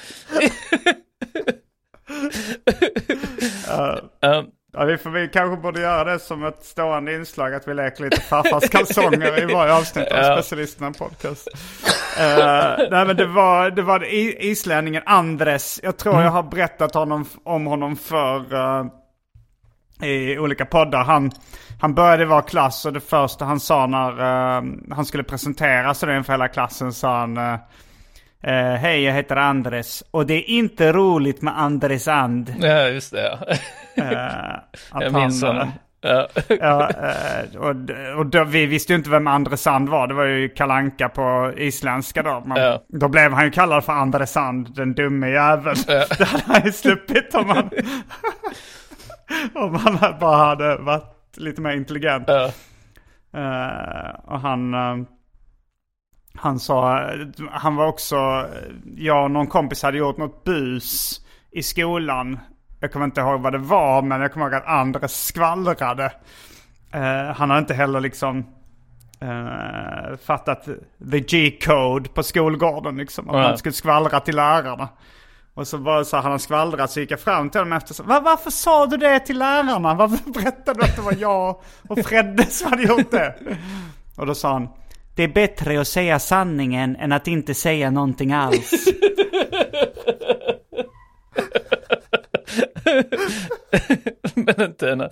[4.20, 4.46] Um,
[4.84, 8.04] Ja, vi, får, vi kanske borde göra det som ett stående inslag att vi leker
[8.04, 10.42] lite farfars kalsonger i varje avsnitt av Ja.
[10.42, 11.48] Specialisterna podcast.
[12.18, 14.04] Uh, nej men det var, det var
[14.44, 15.80] islänningen Andres.
[15.82, 18.86] Jag tror jag har berättat honom, om honom för eh,
[20.08, 21.04] i olika poddar.
[21.04, 21.30] Han,
[21.80, 26.16] han började vara klass och det första han sa när eh, han skulle presentera sig
[26.16, 27.38] inför hela klassen sa han
[28.44, 32.54] eh, eh, Hej jag heter Andres och det är inte roligt med Andres and.
[32.60, 33.38] ja, just det.
[33.94, 34.02] Ja.
[34.04, 34.54] Eh,
[34.90, 35.72] att Jag minns honom.
[36.00, 36.28] Ja.
[36.48, 37.76] Ja, eh, och,
[38.18, 40.06] och då, vi visste ju inte vem Andresand var.
[40.06, 42.42] Det var ju kalanka på isländska då.
[42.46, 42.82] Men Ja.
[42.88, 45.76] Då blev han ju kallad för Andresand, den dumme jäveln.
[45.86, 47.70] Det hade han ju sluppit om han,
[49.54, 52.24] om han bara hade varit lite mer intelligent.
[52.26, 52.50] Ja.
[53.36, 54.96] Eh, och han, eh,
[56.38, 57.10] han sa,
[57.50, 58.46] han var också,
[58.96, 61.20] jag och någon kompis hade gjort något bus
[61.50, 62.38] i skolan.
[62.80, 66.12] Jag kommer inte ihåg vad det var, men jag kommer ihåg att andra skvallrade.
[66.92, 68.46] Eh, han hade inte heller liksom
[69.20, 70.64] eh, fattat
[71.10, 73.28] the G-code på skolgården liksom.
[73.28, 73.48] Att Nej.
[73.48, 74.88] man skulle skvallra till lärarna.
[75.54, 78.50] Och så bara så han skvallrat så gick jag fram till honom efter Va, varför
[78.50, 79.94] sa du det till lärarna?
[79.94, 83.34] Varför berättade du att det var jag och Fredde som hade gjort det?
[84.16, 84.68] Och då sa han,
[85.14, 88.70] det är bättre att säga sanningen än att inte säga någonting alls.
[94.34, 95.08] Men inte en,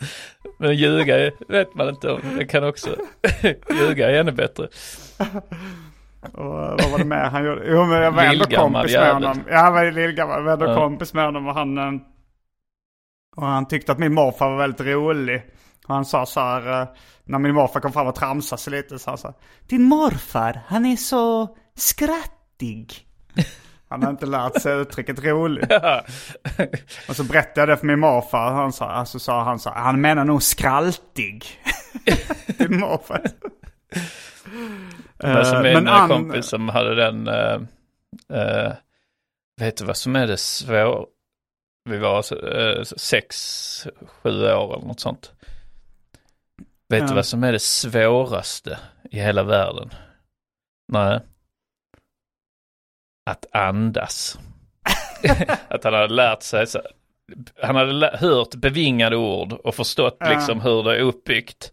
[0.59, 2.21] men ljuga vet man inte om.
[2.39, 2.89] Det kan också
[3.81, 4.69] ljuga är ännu bättre.
[6.33, 7.63] Och vad var det mer han gjorde?
[7.67, 9.41] Jo men jag var ändå kompis med honom.
[9.49, 10.37] Ja, jag var lillgammal.
[10.39, 10.75] Jag var ändå Ja.
[10.75, 11.79] kompis med honom och han...
[11.79, 12.01] eh,
[13.37, 15.43] Och han tyckte att min morfar var väldigt rolig.
[15.87, 16.89] Och han sa så här, eh,
[17.25, 19.35] när min morfar kom fram och tramsade sig lite, så han sa
[19.67, 23.07] Din morfar, han är så skrattig.
[23.89, 25.65] Han har inte lärt sig uttrycket rolig.
[27.09, 28.53] Och så berättade jag det för min morfar.
[28.53, 31.45] Han sa, alltså sa han så han menar nog skraltig.
[32.59, 33.23] Din morfar.
[35.45, 37.61] Som Eh, min an- kompis som hade den, uh,
[38.33, 38.73] uh,
[39.61, 41.07] vet du vad som är det svår?
[41.85, 45.33] Vi var uh, sex, sju år eller något sånt.
[46.93, 47.07] Vet Ja.
[47.09, 48.79] du vad som är det svåraste
[49.11, 49.91] i hela världen?
[50.93, 51.21] Nej.
[53.31, 54.39] Att andas.
[55.69, 56.81] att han hade lärt sig, så,
[57.63, 60.29] han hade hört bevingade ord och förstått Ja.
[60.31, 61.73] liksom hur det är uppbyggt.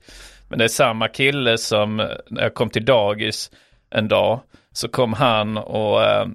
[0.49, 3.51] Men det är samma kille som, eh, när jag kom till dagis
[3.89, 4.39] en dag,
[4.71, 6.27] så kom han och, eh,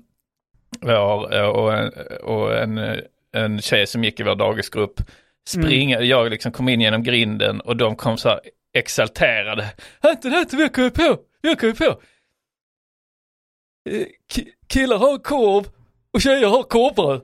[0.83, 1.93] och, en-
[2.23, 3.01] och en,
[3.33, 5.01] en tjej som gick i vår dagisgrupp
[5.49, 8.41] springa, jag liksom kom in genom grinden och de kom så här
[8.75, 9.73] exalterade.
[10.01, 12.01] Anton, Anton, vi har kommit på, vi har kommit på.
[13.91, 15.65] Eh, ki- Killar har korv
[16.13, 17.23] och tjejer har korvbröd.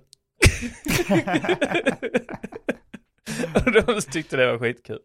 [3.64, 4.98] och de tyckte det var skitkul.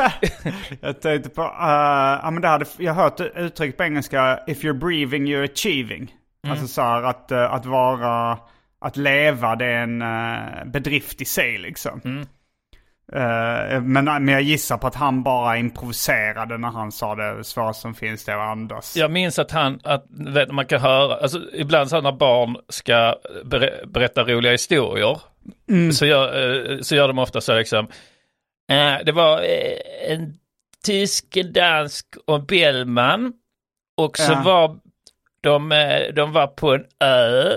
[0.80, 1.48] Jag tänkte på, uh,
[2.22, 6.14] ja men det hade, jag har hört uttryck på engelska, if you're breathing you're achieving.
[6.48, 8.38] Alltså så här att, eh, att vara,
[8.80, 12.00] att leva det är en bedrift i sig liksom.
[13.12, 17.82] Eh, men, men jag gissar på att han bara improviserade när han sa det svåraste
[17.82, 18.96] som finns det är att andas.
[18.96, 23.14] Jag minns att han, att vet, man kan höra, alltså ibland så när barn ska
[23.44, 25.18] ber, berätta roliga historier
[25.92, 27.86] så, gör, eh, så gör de ofta så liksom,
[28.70, 29.40] eh, det var
[30.08, 30.34] en
[30.84, 33.32] tysk, en dansk och Bellman
[33.96, 34.42] och så Ja.
[34.44, 34.76] var
[35.40, 35.68] de,
[36.14, 37.52] de var på en ö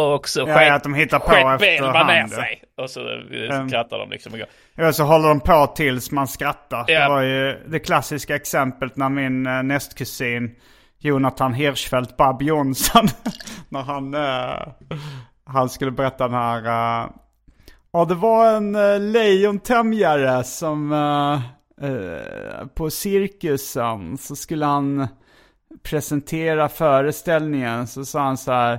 [0.00, 2.30] och så Ja, sket, att de hittar på Bellman ner efterhand.
[2.32, 2.62] sig.
[2.76, 3.68] Och så eh, Mm.
[3.68, 4.32] skrattar de liksom.
[4.74, 6.84] Ja, så håller de på tills man skrattar.
[6.88, 7.02] Ja.
[7.02, 10.54] Det var ju det klassiska exemplet när min uh, nästkusin
[10.98, 13.08] Jonathan Hirschfeldt Bab Jonsson,
[13.68, 14.68] när han, eh,
[15.44, 16.64] han skulle berätta den här,
[17.04, 17.08] eh,
[17.92, 21.40] ja det var en uh, lejontämjare som uh,
[21.90, 25.08] eh, på cirkusen så skulle han
[25.82, 28.78] presentera föreställningen så sa han så här,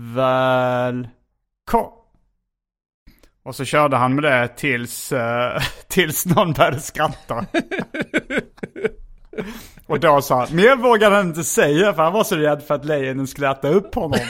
[0.00, 1.10] Välkommen.
[3.44, 7.46] Och så körde han med det tills, eh, tills någon började skratta.
[9.86, 12.74] Och då sa han, mer vågade han inte säga för han var så rädd för
[12.74, 14.20] att lejonen skulle äta upp honom.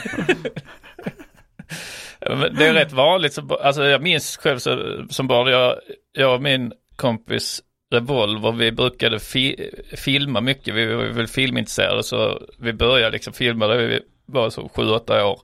[2.58, 5.76] Det är rätt vanligt, så, alltså jag minns själv så, som barn, jag,
[6.12, 7.62] jag och min kompis
[7.92, 13.68] Revolver, vi brukade fi, filma mycket, vi var väl filmintresserade så vi började liksom filma
[13.68, 15.40] vi var så 7-8 år.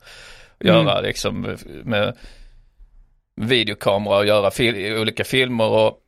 [0.60, 2.16] Göra liksom med
[3.40, 6.00] videokamera och göra fil, olika filmer och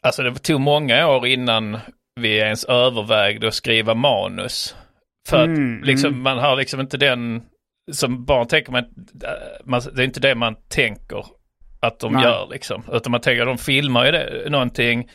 [0.00, 1.78] alltså det tog många år innan
[2.20, 4.76] vi ens övervägde att skriva manus.
[5.28, 7.42] För att Mm, liksom, man har liksom inte den,
[7.92, 8.84] som barn tänker man,
[9.64, 11.26] man, det är inte det man tänker
[11.80, 12.22] att de Nej.
[12.24, 12.84] gör liksom.
[12.92, 15.10] Utan man tänker att de filmar ju det, någonting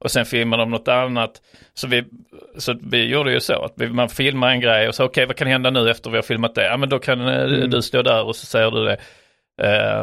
[0.00, 1.30] Och sen filmar de något annat.
[1.74, 2.04] Så vi,
[2.58, 5.36] så vi gjorde ju så att vi, man filmar en grej och så okej vad
[5.36, 6.64] kan hända nu efter vi har filmat det?
[6.66, 7.70] Ja men då kan eh, Mm.
[7.70, 8.96] du stå där och så säger du det.
[9.62, 10.02] Eh,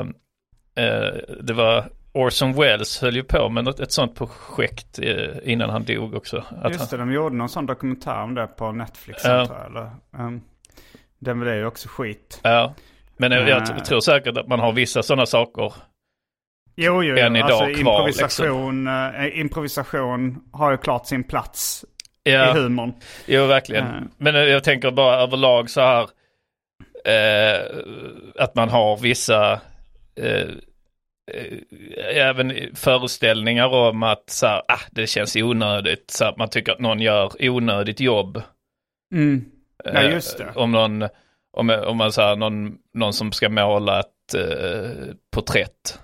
[0.85, 5.69] eh, det var Orson Welles höll ju på med något, ett sånt projekt eh, innan
[5.69, 6.43] han dog också.
[6.61, 9.31] Att Just han, det, de gjorde någon sån dokumentär om det på Netflix Ja.
[9.41, 9.65] antar.
[9.65, 9.89] Eller,
[10.25, 10.41] um,
[11.19, 12.39] den blev ju också skit.
[12.43, 12.73] ja.
[13.19, 15.73] Men jag, jag tror säkert att man har vissa sådana saker.
[16.79, 21.85] Jo, jo, Än idag Alltså, kvar, improvisation, eh, improvisation har ju klart sin plats
[22.23, 22.49] Ja.
[22.57, 22.93] i humorn.
[23.25, 23.85] Jo, verkligen.
[23.85, 24.01] Eh.
[24.17, 26.09] Men eh, jag tänker bara överlag så här.
[27.05, 27.61] Eh,
[28.39, 29.61] att man har vissa
[30.21, 30.47] eh,
[31.31, 36.11] eh, även föreställningar om att så här, ah, det känns onödigt.
[36.11, 38.41] Så att man tycker att någon gör onödigt jobb.
[39.13, 39.45] Mm.
[39.83, 40.51] Ja, Eh, just det.
[40.55, 41.01] Om någon,
[41.57, 44.89] om, om man säger någon, någon som ska måla ett eh,
[45.35, 45.99] porträtt.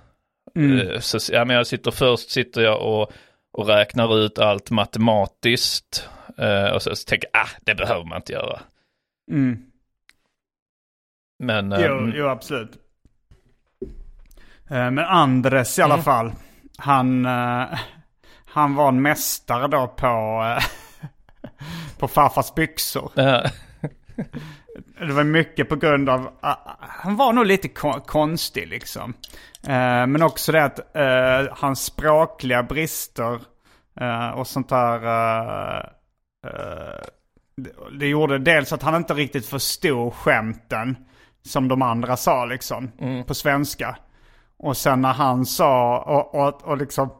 [0.56, 0.88] Mm.
[0.90, 3.12] Eh, Så ja, men jag sitter först sitter jag och,
[3.52, 6.08] och räknar ut allt matematiskt.
[6.38, 8.60] Eh, och så, så tänker jag, ah, det behöver man inte göra.
[9.30, 9.58] Mm.
[11.38, 12.70] Men, Jo, mm, jo, absolut.
[14.70, 16.04] Eh, Men Andres i alla Mm.
[16.04, 16.32] fall.
[16.78, 17.78] Han, eh,
[18.46, 20.64] han var en mästare då på, eh,
[21.98, 23.12] på farfars byxor.
[24.98, 29.14] Det var mycket på grund av, ah, han var nog lite ko- konstig liksom.
[29.66, 33.40] Eh, men också det att eh, hans språkliga brister
[34.00, 35.00] eh, och sånt där.
[37.56, 40.96] det, det gjorde dels att han inte riktigt förstod skämten
[41.42, 42.90] som de andra sa liksom
[43.26, 43.96] på svenska.
[44.58, 47.10] Och sen när han sa och, och, och liksom,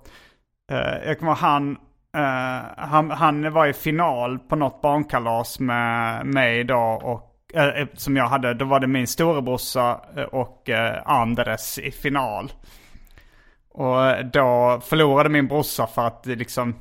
[1.07, 1.71] jag kommer han,
[2.17, 7.89] eh, han, han var i final på något barnkalas med mig då och Eh, eh,
[7.95, 12.53] som jag hade, då var det min storebrorsa eh, och eh, Andres i final.
[13.71, 16.75] Och eh, då förlorade min brorsa för att det liksom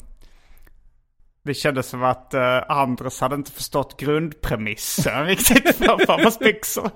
[1.43, 6.89] det kändes som att eh, Andres hade inte förstått grundpremissen riktigt för pappas byxor.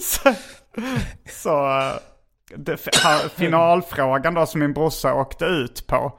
[0.00, 0.34] så
[1.28, 1.68] så
[2.56, 6.18] det, här, finalfrågan då som min brorsa åkte ut på.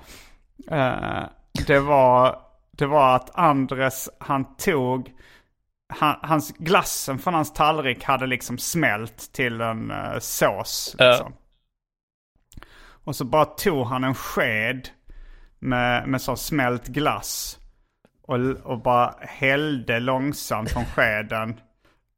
[0.72, 1.24] eh,
[1.68, 2.40] det, var,
[2.72, 5.12] det var att Andres, han tog,
[5.98, 10.96] han, hans, glassen från hans tallrik hade liksom smält till en eh, sås.
[11.00, 11.34] Liksom.
[13.06, 14.90] Och så bara tog han en sked
[15.60, 17.60] med, med sån smält glass.
[18.22, 21.60] Och, och bara hällde långsamt från skeden.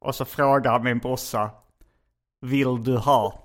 [0.00, 1.50] Och så frågar min brorsa.
[2.40, 3.42] Vill du ha?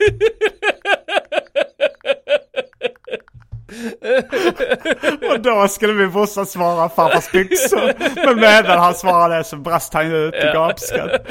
[5.30, 7.92] och då skulle min brorsa svara farfars byxor.
[8.26, 11.26] Men medan han svarade så brast han ut i gapskratt.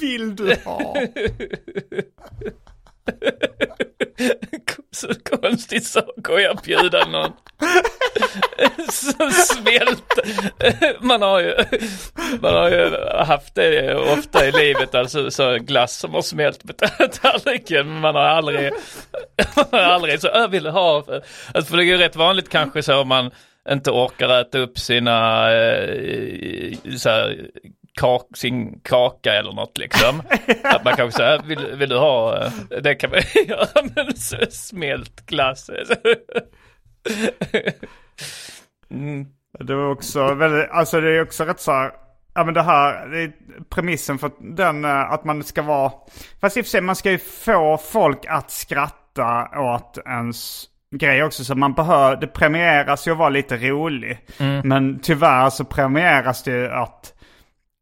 [0.00, 0.96] Vill du ha?
[4.90, 7.32] så konstig sak att erbjuda någon.
[8.90, 10.18] Som smält.
[11.00, 11.54] Man har ju,
[12.40, 16.72] man har ju haft det ofta i livet, alltså så glass som har smält på
[17.08, 17.92] tallriken.
[17.92, 18.72] Men man har aldrig,
[19.56, 20.96] man har aldrig så, jag vill ha.
[21.54, 23.30] Alltså, för det är ju rätt vanligt kanske så om man
[23.68, 27.50] inte orkar äta upp sina, eh, så här,
[27.96, 30.22] kak, sin kaka eller något liksom.
[30.62, 34.18] Att man kanske säger, vill, vill du ha, eh, det kan man göra med
[34.52, 35.70] smält glass.
[38.90, 39.26] Mm.
[39.58, 41.90] Det var också väldigt, alltså det är också rätt så här,
[42.34, 43.32] ja men det här, det är
[43.70, 45.92] premissen för den, eh, att man ska vara,
[46.40, 51.24] fast i och för sig man ska ju få folk att skratta åt ens grej
[51.24, 51.44] också.
[51.44, 54.18] Så man behöver, det premieras ju att vara lite rolig.
[54.64, 57.14] Men tyvärr så premieras det ju att,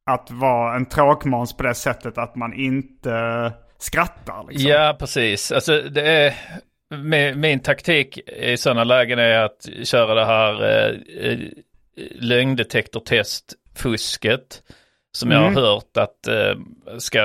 [0.07, 4.47] att vara en tråkmåns på det sättet att man inte skrattar.
[4.49, 4.71] Liksom.
[4.71, 5.53] Ja, precis.
[5.53, 6.35] Alltså det är,
[6.97, 11.39] min, min taktik i sådana lägen är att köra det här eh, eh,
[12.15, 14.63] lögndetektortest-fusket.
[15.13, 16.55] Som jag har hört att eh,
[16.99, 17.19] ska,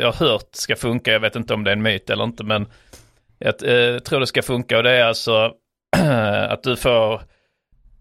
[0.00, 1.12] jag har hört ska funka.
[1.12, 2.66] Jag vet inte om det är en myt eller inte men
[3.38, 5.52] jag eh, tror det ska funka och det är alltså
[6.48, 7.22] att du får,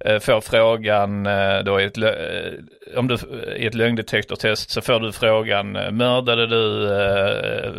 [0.05, 3.17] Eh, får frågan eh, då i ett, eh, om du,
[3.57, 7.71] i ett lögndetektortest så får du frågan mördade du eh,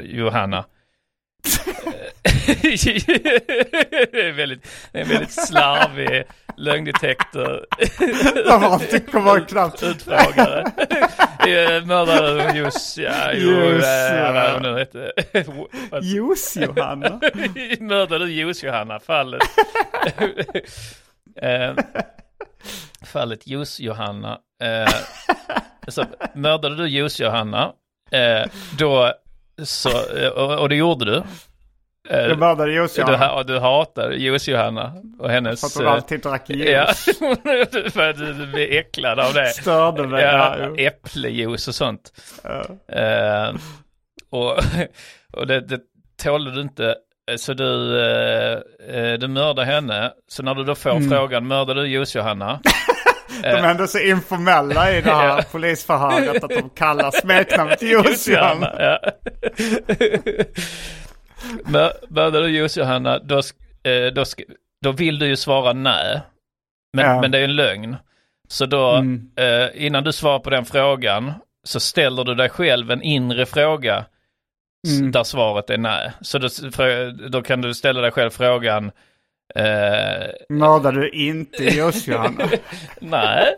[0.00, 0.64] Johanna?
[1.42, 1.50] Det
[4.28, 4.62] är väldigt,
[4.92, 6.24] det är en väldigt slarvig
[6.56, 7.66] lögndetektor.
[8.46, 9.82] Ja, det kommer knappt.
[9.82, 10.64] Utfrågare.
[11.40, 14.32] Eh, Mördade du Jus, ja, jo, Just, eh, ja.
[14.32, 15.12] vad hon nu hette.
[15.90, 17.20] Vad- Juice Johanna.
[17.80, 19.42] Mördade du Jos Johanna, fallet.
[21.42, 21.74] eh,
[23.06, 24.38] fallet Jos Johanna.
[24.62, 24.88] Eh,
[26.34, 27.72] mördade du Juice-Johanna,
[28.10, 28.46] eh,
[28.78, 29.12] då
[29.64, 29.88] så,
[30.18, 31.16] eh, och, och det gjorde du.
[32.10, 33.16] Eh, Jag mördade du, Juice-Johanna.
[33.26, 35.60] ha- du hatar Juice-Johanna och hennes...
[35.60, 36.68] För att hon eh, alltid drack juice.
[36.70, 36.86] Ja,
[37.90, 39.46] för att du blir äcklad av det.
[39.48, 40.22] Störde mig.
[40.24, 42.12] Ja, äpplejuice och sånt.
[42.42, 42.64] Ja.
[42.96, 43.54] Eh,
[44.30, 44.58] och
[45.32, 45.80] och det, det
[46.22, 46.94] tålde du inte.
[47.36, 48.58] Så du, eh,
[48.96, 50.12] eh, du mördar henne.
[50.28, 51.10] Så när du då får Mm.
[51.10, 52.60] frågan, mördar du Juice-Johanna?
[53.42, 57.82] De är ändå så informella i det här polisförhöret att de kallar smeknamnet.
[61.64, 63.36] Mör- Mördar du Juice-Johanna, då,
[63.90, 64.24] eh, då,
[64.82, 66.20] då vill du ju svara nej.
[66.92, 67.20] Men, Ja.
[67.20, 67.96] men det är en lögn.
[68.48, 69.30] Så då, Mm.
[69.36, 71.32] eh, innan du svarar på den frågan,
[71.64, 74.04] så ställer du dig själv en inre fråga
[74.98, 75.12] Mm.
[75.12, 76.12] där svaret är nej.
[76.20, 76.48] Så då,
[77.28, 78.90] då kan du ställa dig själv frågan,
[79.54, 82.48] eh, Mördar du inte Juice-Johanna?
[83.00, 83.54] nej.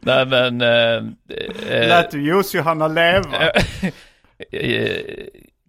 [0.00, 0.60] nej men...
[0.60, 1.02] Eh,
[1.88, 3.50] Lät du Juice-Johanna leva?
[4.52, 4.96] Eh,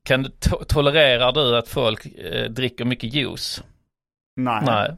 [0.03, 2.03] kan du to- tolererar du att folk
[2.49, 3.63] dricker mycket juice?
[4.35, 4.61] Nej.
[4.65, 4.95] Nej.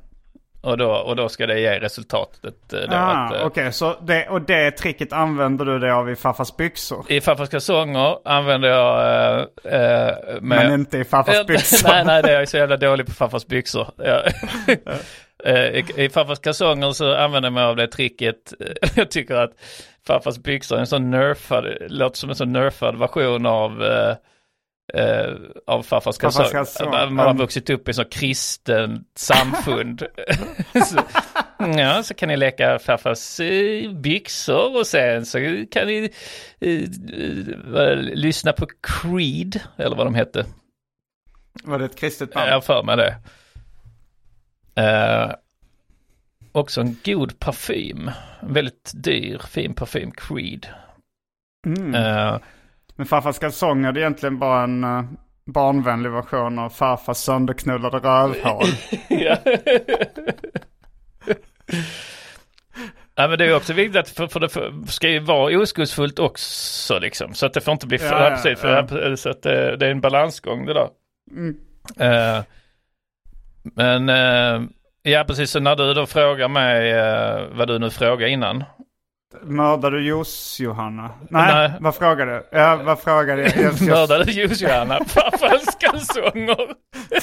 [0.68, 2.74] Och då, och då ska det ge resultatet.
[2.74, 6.16] eh, Då, Ah, eh, Okej, så det, och det tricket använder du dig av i
[6.16, 7.06] farfars byxor?
[7.10, 9.00] I farfars kalsonger använder jag...
[9.36, 9.40] Eh,
[9.74, 11.90] eh, med, Men inte i farfars byxor?
[11.90, 13.88] nej, nej, det är jag så jävla dålig på farfars byxor.
[15.46, 18.54] I, I farfars kalsonger så använder jag mig av det tricket.
[18.96, 19.52] Jag tycker att
[20.08, 24.16] farfars byxor är en sån nerfad, låter som en sån nerfad version av eh,
[24.94, 25.34] eh,
[25.68, 27.10] av farfars kalsonger.
[27.10, 27.38] Man har Mm.
[27.38, 30.04] vuxit upp i så kristet samfund.
[30.86, 31.00] så,
[31.78, 36.10] ja, så kan ni leka farfars eh, byxor och sen så kan ni
[36.60, 36.84] eh,
[37.82, 40.46] eh, lyssna på Creed, eller vad de hette.
[41.64, 42.54] Var det ett kristet Jag namn?
[42.54, 43.16] har för mig det.
[44.82, 45.32] Eh,
[46.52, 48.12] också en god parfym.
[48.42, 50.68] En väldigt dyr, fin parfym, Creed.
[51.66, 51.96] Mm.
[52.98, 55.04] Men farfars kalsonger det är egentligen bara en uh,
[55.46, 58.68] barnvänlig version av farfars sönderknullade rövhål.
[59.10, 59.38] ja.
[63.16, 66.20] Ja men det är också viktigt att för, för det för, ska ju vara oskuldsfullt
[66.20, 67.34] också liksom.
[67.34, 69.18] Så att det får inte bli för, Ja, ja, precis, för, ja.
[69.18, 70.90] så att det, det är en balansgång det där.
[71.32, 71.58] Mm.
[72.00, 72.44] Eh,
[73.64, 74.70] men eh,
[75.02, 78.64] ja precis, så när du då frågar mig eh, vad du nu frågar innan.
[79.44, 81.10] Mördar du Juice-Johanna?
[81.30, 81.72] Nej, Nej.
[81.80, 82.58] vad frågade du?
[82.58, 83.52] Ja, vad frågade jag?
[83.56, 83.64] jag?
[83.74, 86.58] jag Mördade Juice-Johanna farfars kalsonger.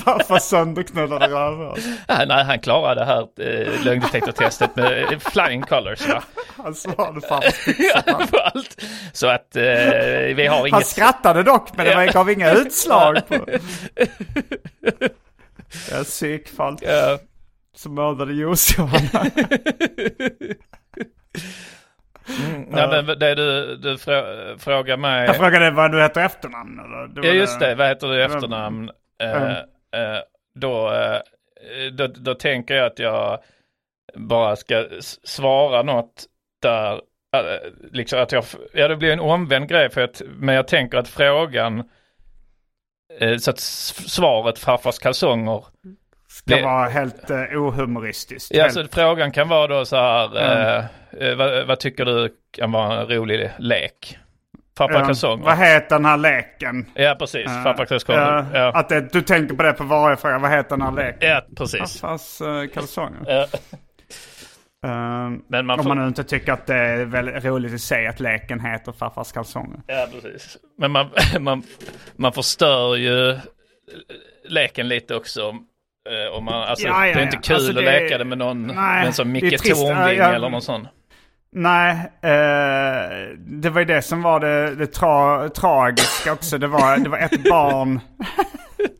[0.04, 1.78] farfars sönderknullade rövhål.
[2.26, 6.08] Nej, han klarade det här eh, lögndetektortestet med eh, flying colors.
[6.08, 6.22] Va?
[6.64, 8.26] Han svarade farfars byxor.
[8.26, 8.82] på allt.
[9.12, 9.62] Så att eh,
[10.36, 10.86] vi har Han inget...
[10.86, 13.34] skrattade dock, men det var- gav inga utslag på...
[15.90, 17.18] Jag är psykfall Ja,
[17.76, 19.30] som mördade Juice-Johanna.
[22.28, 24.24] mm, nej, men det du, du frå,
[24.58, 25.26] frågar mig...
[25.26, 27.22] Jag frågade vad du heter efternamn eller?
[27.22, 28.90] Det Ja just det, vad heter du efternamn?
[29.18, 29.50] Mm.
[29.50, 30.18] eh,
[30.54, 31.20] då, eh,
[31.92, 33.38] då, då tänker jag att jag
[34.14, 34.86] bara ska
[35.24, 36.24] svara något
[36.62, 37.00] där,
[37.92, 41.08] liksom att jag, ja det blir en omvänd grej för att, men jag tänker att
[41.08, 41.84] frågan,
[43.38, 45.64] så att svaret farfars kalsonger,
[46.34, 48.54] Ska det- vara helt uh, ohumoristiskt.
[48.54, 50.84] ja helt, så frågan kan vara då så här, Mm.
[51.20, 54.18] eh, eh, vad, vad tycker du kan vara en rolig lek?
[54.78, 55.44] Farfar Ja, kalsonger.
[55.44, 56.86] Vad heter den här leken?
[56.94, 58.20] Ja precis, Eh, farfar kalsonger.
[58.20, 58.72] ja, Ja.
[58.74, 60.38] Att det, du tänker på det på varje fråga.
[60.38, 61.28] Vad heter den här leken?
[61.30, 62.00] ja, precis.
[62.00, 63.20] Farfars uh, kalsonger.
[63.26, 63.46] Ja.
[64.84, 65.94] Eh, Men man om får...
[65.94, 69.80] man inte tycker att det är väldigt roligt i sig att leken heter farfars kalsonger.
[69.86, 70.56] Ja, precis.
[70.78, 71.10] Men man,
[71.40, 71.62] man,
[72.16, 73.38] man förstör ju
[74.48, 75.54] leken lite också.
[76.10, 77.40] Eh, Om man, alltså, Ja, ja, det är inte ja.
[77.42, 79.44] kul Alltså, att det- leka det med någon, Nej, med en sån Micke.
[79.64, 80.88] Ja, Tornving eller någon sån.
[81.52, 81.90] Nej,
[82.22, 86.58] eh, det var ju det som var det, det tra, tragiska också.
[86.58, 88.00] Det var, det var ett barn.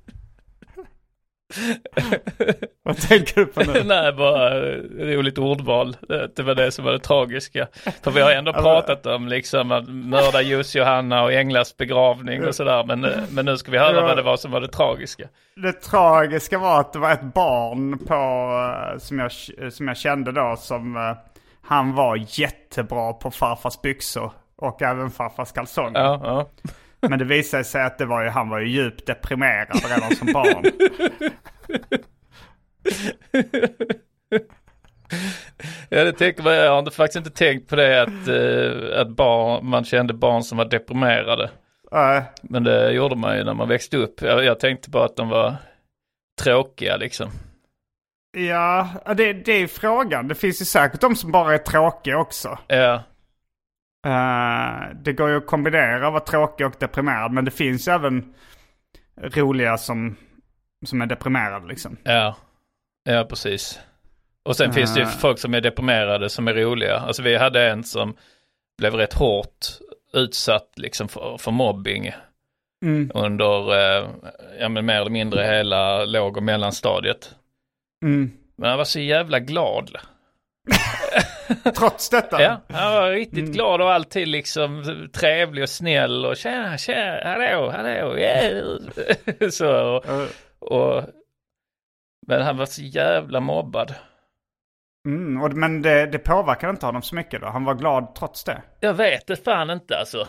[2.82, 3.82] Vad tänker du på nu?
[3.84, 5.96] Nej, bara eh, roligt ordval.
[6.36, 7.66] Det, var det som var det tragiska.
[8.02, 12.54] För vi har ändå pratat om liksom att mörda Jussi Johanna och Änglars begravning och
[12.54, 12.84] sådär.
[12.84, 14.06] Men, eh, men nu ska vi höra Ja.
[14.06, 15.28] vad det var som var det tragiska.
[15.56, 18.14] Det tragiska var att det var ett barn på,
[18.94, 19.32] eh, som, jag,
[19.72, 21.14] som jag kände då som
[21.66, 26.00] han var jättebra på farfars byxor och även farfars kalsonger.
[26.00, 26.46] Ja, ja.
[27.08, 30.32] Men det visade sig att det var ju, han var ju djupt deprimerad redan som
[30.32, 30.64] barn.
[35.88, 39.66] Ja, det tänkte man, jag har faktiskt inte tänkt på det att, eh, att barn,
[39.66, 41.50] man kände barn som var deprimerade.
[41.92, 44.22] Eh, Men det gjorde man ju när man växte upp.
[44.22, 45.56] Jag, jag tänkte bara att de var
[46.42, 47.30] tråkiga liksom.
[48.36, 50.28] Ja, det, det är frågan.
[50.28, 52.58] Det finns ju säkert de som bara är tråkiga också.
[52.66, 53.02] Ja.
[54.04, 57.32] Eh, det går ju att kombinera att vara tråkig och deprimerad.
[57.32, 58.34] Men det finns ju även
[59.22, 60.16] roliga som,
[60.86, 61.96] som är deprimerade liksom.
[62.02, 62.36] Ja,
[63.04, 63.80] ja precis.
[64.42, 65.12] Och sen finns det ju Eh.
[65.12, 66.96] folk som är deprimerade som är roliga.
[66.98, 68.16] Alltså vi hade en som
[68.78, 69.66] blev rätt hårt
[70.12, 72.12] utsatt liksom för, för mobbing
[72.84, 73.10] Mm.
[73.14, 74.08] under, eh,
[74.60, 77.34] ja men mer eller mindre hela låg och mellanstadiet.
[78.04, 78.30] Mm.
[78.56, 79.90] Men han var så jävla glad.
[81.76, 82.42] Trots detta?
[82.42, 87.70] Ja, han var riktigt glad och alltid liksom trevlig och snäll och tjena, tjena, hallå,
[87.70, 88.78] hallå, yeah.
[89.50, 90.04] så, och,
[90.58, 91.04] och,
[92.26, 93.94] men han var så jävla mobbad.
[95.08, 97.46] Mm, och, men det, det påverkade inte honom så mycket då?
[97.46, 98.62] Han var glad trots det?
[98.80, 100.28] Jag vet det fan inte alltså.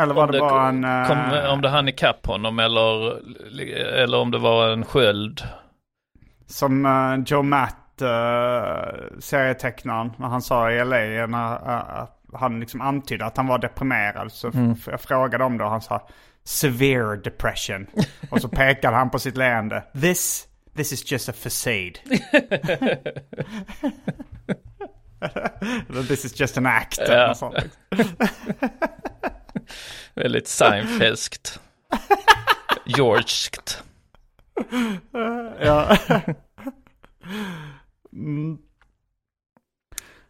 [0.00, 1.06] Eller var om det bara en...
[1.06, 3.18] kom, eh, om det hann ikapp honom eller,
[4.02, 5.42] eller om det var en sköld.
[6.46, 8.08] Som eh, Joe Matt, uh,
[9.20, 14.32] serietecknaren, när han sa i LA, när eh, han liksom antydde att han var deprimerad.
[14.32, 14.76] Så Mm.
[14.86, 16.08] jag frågade om det och han sa
[16.44, 17.86] severe depression.
[18.30, 19.84] och så pekade han på sitt leende.
[20.00, 21.92] This, this is just a facade.
[26.08, 26.98] This is just an act.
[27.08, 27.28] Ja.
[27.28, 27.54] liksom.
[30.14, 31.60] Väldigt Seinfeldskt.
[32.84, 33.82] Georgeskt.
[35.60, 35.96] ja.
[38.16, 38.58] Mm.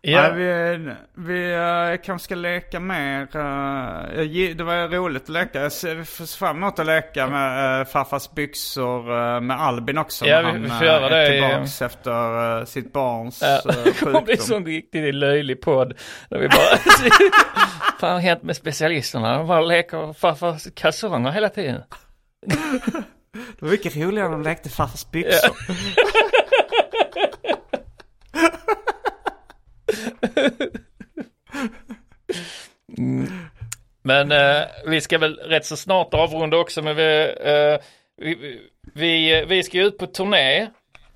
[0.01, 0.31] Ja.
[0.33, 0.79] Vi
[1.15, 3.21] vi eh, kanske ska leka mer.
[3.23, 5.61] eh, det var roligt att leka.
[5.63, 10.27] Jag ser fram emot att leka med uh, farfars byxor eh, med Albin också.
[10.27, 13.73] Ja, vi- vi han får eh, göra det tillbaks efter eh, sitt barns Ja, uh,
[13.85, 14.47] det kommer bli sjukdom.
[14.47, 15.95] sån riktigt löjlig podd.
[16.31, 16.77] Där vi bara,
[18.01, 19.39] fan har hänt med specialisterna?
[19.39, 21.83] De bara leker farfars kalsonger hela tiden.
[23.59, 25.57] Det var mycket roligare när de lekte farfars byxor.
[34.03, 37.79] Men eh, vi ska väl rätt så snart avrunda också, men vi, eh,
[38.17, 38.61] vi,
[38.95, 40.61] vi, vi ska ju ut på turné.
[40.61, 40.69] Eh,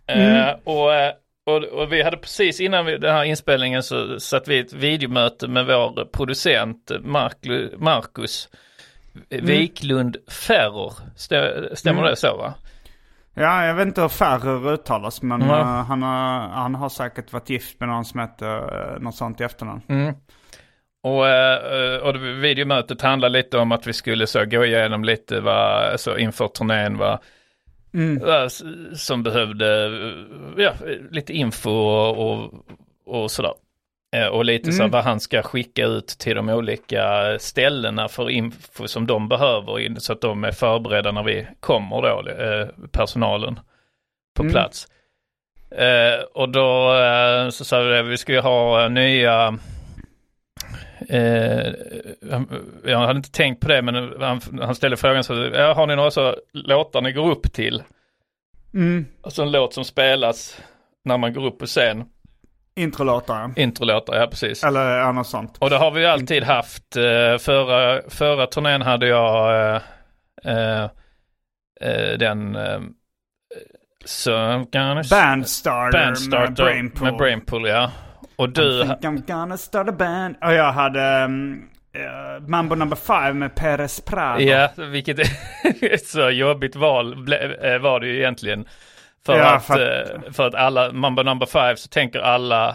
[0.06, 0.56] Mm.
[0.64, 1.12] och, eh,
[1.46, 4.72] och, och vi hade precis innan vi, den här inspelningen så satt vi i ett
[4.72, 6.90] videomöte med vår producent
[7.76, 8.48] Marcus
[9.28, 10.92] Wiklund Ferrer.
[11.16, 12.10] Stä, stämmer Mm.
[12.10, 12.54] det så va?
[13.40, 15.58] Ja, jag vet inte hur Ferrer uttalas men Ja.
[15.60, 18.56] eh, han, har, han har säkert varit gift med någon som heter
[18.94, 19.80] uh, något sånt i efternamn.
[19.88, 20.14] Mm.
[21.02, 25.84] Och, eh, och videomötet handlar lite om att vi skulle så gå igenom lite vad,
[25.92, 27.18] alltså inför turnén vad,
[27.94, 28.18] Mm.
[28.18, 28.52] vad
[28.94, 30.72] som behövde, eh, ja,
[31.10, 32.52] lite info och, och,
[33.06, 33.52] och sådär.
[34.16, 34.90] Eh, Och lite så Mm.
[34.90, 40.12] vad han ska skicka ut till de olika ställena för info som de behöver så
[40.12, 43.60] att de är förberedda när vi kommer då, eh, personalen
[44.36, 44.52] på Mm.
[44.52, 44.86] plats.
[45.70, 46.94] Eh, och då
[47.52, 49.58] så sa vi det, vi ska ju ha nya
[51.08, 51.72] Eh,
[52.84, 55.34] jag hade inte tänkt på det men han, han ställde frågan så,
[55.74, 57.82] har ni några så låtar ni går upp till?
[58.74, 59.06] Mm.
[59.22, 60.60] Alltså en låt som spelas
[61.04, 62.04] när man går upp på scen.
[62.76, 63.52] Introlåtar.
[63.56, 64.64] Introlåtar, ja precis.
[64.64, 65.56] Eller något sånt.
[65.58, 66.96] Och det har vi ju alltid haft.
[66.96, 69.66] Eh, Förra, förra turnén hade jag
[70.44, 70.84] eh,
[71.80, 72.56] eh, den
[74.26, 77.04] I'm gonna Bandstarter Bandstarter med Brainpool.
[77.04, 77.90] med Brainpool, ja.
[78.36, 80.36] Och du, I think I'm gonna start a band.
[80.44, 81.70] Och jag hade um,
[82.46, 84.40] Mambo number five med Perez Prado.
[84.40, 85.26] Ja, vilket är
[85.94, 87.14] ett så jobbigt val
[87.80, 88.64] var det ju egentligen.
[89.26, 92.68] För, Ja, att, för eh, för att alla, Mamba number five så tänker alla,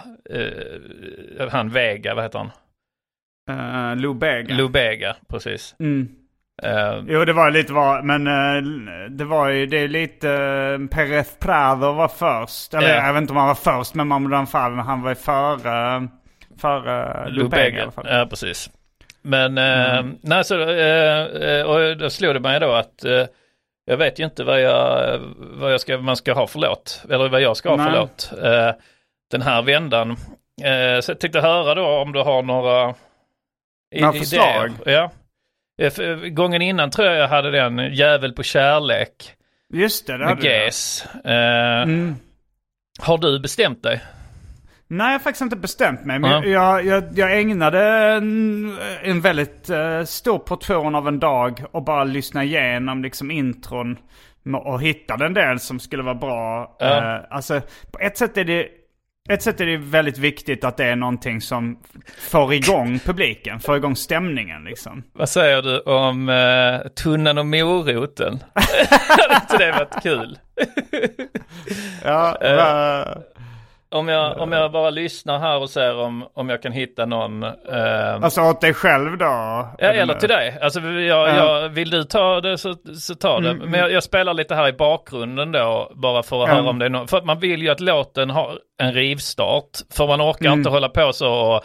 [1.40, 2.52] eh, han Vega, vad heter han?
[3.50, 4.56] Uh, Lou Bega.
[4.56, 5.76] Lou Bega, precis.
[5.80, 6.10] Mm.
[6.64, 10.28] Eh, Jo, det var lite var, men eh, det var ju, det är lite,
[10.80, 12.74] uh, Perez Prado var först.
[12.74, 13.06] Eller Ja.
[13.06, 16.08] jag vet inte om han var först med number five, men han var ju före,
[16.62, 18.06] före Lou Bega i Bega, alla fall.
[18.10, 18.70] ja precis.
[19.22, 20.56] Men, eh, nej så,
[21.66, 23.06] och då slog det mig då att
[23.86, 27.30] jag vet ju inte vad jag, vad jag ska, man ska ha för låt, eller
[27.30, 27.94] vad jag ska ha för Nej.
[28.00, 28.32] låt.
[28.44, 28.72] Eh,
[29.32, 30.10] den här vändan.
[30.64, 32.96] Eh, så jag tänkte höra då om du har några
[33.96, 34.72] Några förslag?
[34.86, 35.12] Ja.
[35.82, 39.32] Eh, för- Gången innan tror jag jag hade den, Jävel på kärlek,
[39.74, 40.48] Just det, det hade.
[40.66, 41.06] GES.
[41.26, 42.16] Eh, Mm.
[43.00, 44.02] Har du bestämt dig?
[44.88, 46.20] Nej, jag har faktiskt inte bestämt mig.
[46.20, 46.46] Men Ja.
[46.46, 52.04] jag, jag, jag ägnade en, en väldigt eh, stor portion av en dag och bara
[52.04, 53.98] lyssna igenom liksom intron
[54.66, 56.76] och hittade en del som skulle vara bra.
[56.80, 57.16] Ja.
[57.16, 57.62] Eh, alltså,
[57.92, 58.68] på ett sätt är det
[59.30, 61.80] ett sätt är det väldigt viktigt att det är någonting som
[62.30, 65.04] får igång publiken, får igång stämningen liksom.
[65.14, 68.40] Vad säger du om uh, tunnan och moroten?
[69.10, 70.40] Hade inte det varit kul?
[72.04, 73.18] Ja, Eh, va-
[73.90, 77.44] Om jag, om jag bara lyssnar här och ser om, om jag kan hitta någon...
[77.44, 79.26] eh, alltså åt dig själv då?
[79.26, 80.58] Ja, eller till dig.
[80.62, 83.54] Alltså, jag, jag, vill du ta det så, så ta det.
[83.54, 86.58] Men jag, jag spelar lite här i bakgrunden då, bara för att Mm.
[86.58, 87.08] höra om det är någon.
[87.08, 89.70] För man vill ju att låten har en rivstart.
[89.94, 91.62] För man orkar inte hålla på så och, eh,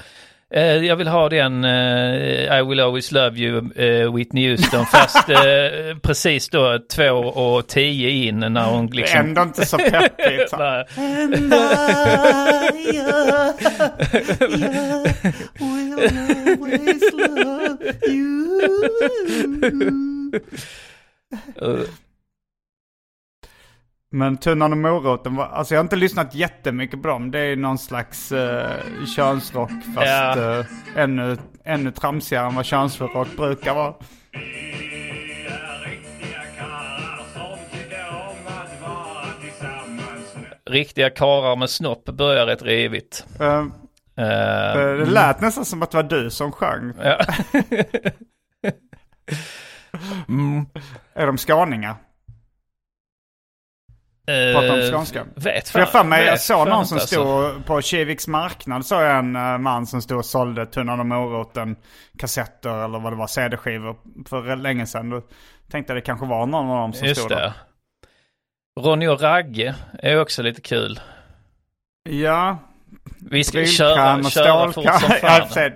[0.59, 5.99] jag vill ha den eh, I will always love you uh, Whitney Houston fast eh,
[6.03, 9.21] precis då två och tio in när hon Det är liksom...
[9.21, 10.55] ändå inte så peppigt.
[24.13, 27.31] Eh, Men Tunnan och moroten, var, alltså jag har inte lyssnat jättemycket på dem.
[27.31, 28.61] Det är någon slags uh,
[29.17, 30.59] könsrock fast Ja.
[30.61, 33.95] eh, ännu, ännu tramsigare än vad könsrock brukar vara.
[40.71, 43.27] Riktiga karar med snopp börjar rätt rivigt.
[43.41, 43.65] Eh,
[44.17, 46.93] Eh, eh, det lät nästan som att det var du som sjöng.
[47.03, 47.19] ja.
[50.29, 50.67] mm.
[51.15, 51.95] Är de skåningar?
[54.53, 55.25] Pratar de Eh, skånska?
[55.35, 57.15] Vet För jag för mig, jag såg fan någon som alltså.
[57.15, 61.07] stod på Kiviks marknad, såg jag en eh, man som stod och sålde Tunnan och
[61.07, 61.77] moroten,
[62.19, 63.97] kassetter eller vad det var, CD-skivor
[64.29, 65.11] för länge sedan.
[65.11, 65.23] Då
[65.71, 67.37] tänkte jag det kanske var någon av dem som Just stod det.
[67.43, 67.53] där.
[68.81, 71.01] Ronny och Ragge är också lite kul.
[72.11, 72.59] Ja,
[73.31, 75.49] Vi ska köra, och köra fort som fan.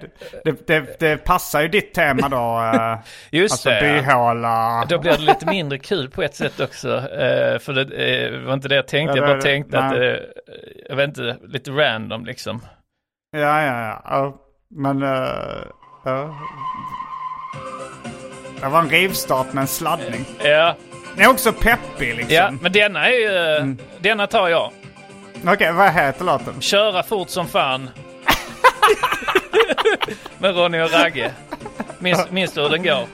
[0.45, 2.78] det, det, det passar ju ditt tema då.
[2.78, 2.99] eh,
[3.30, 3.80] Just alltså det.
[3.80, 4.85] byhåla.
[4.89, 6.97] Då blir det lite mindre kul på ett sätt också.
[6.97, 7.82] eh, för det
[8.26, 9.18] eh, var inte det jag tänkte.
[9.18, 10.16] Ja, Jag det- bara tänkte att, eh,
[10.89, 12.61] jag vet inte, lite random liksom.
[13.37, 14.37] Ja, ja, ja.
[14.70, 15.01] Men...
[16.05, 16.35] ja.
[18.61, 20.24] Det var en rivstart med en sladdning.
[20.45, 20.76] Ja,
[21.16, 22.35] Den är också peppig liksom.
[22.35, 23.78] ja men denna är ju, Mm.
[23.99, 24.70] denna tar jag.
[25.43, 26.61] Okej, vad heter låten?
[26.61, 27.91] Köra fort som fan.
[30.39, 31.32] Med Ronny och Ragge.
[31.99, 33.07] Minns, minns du hur den går?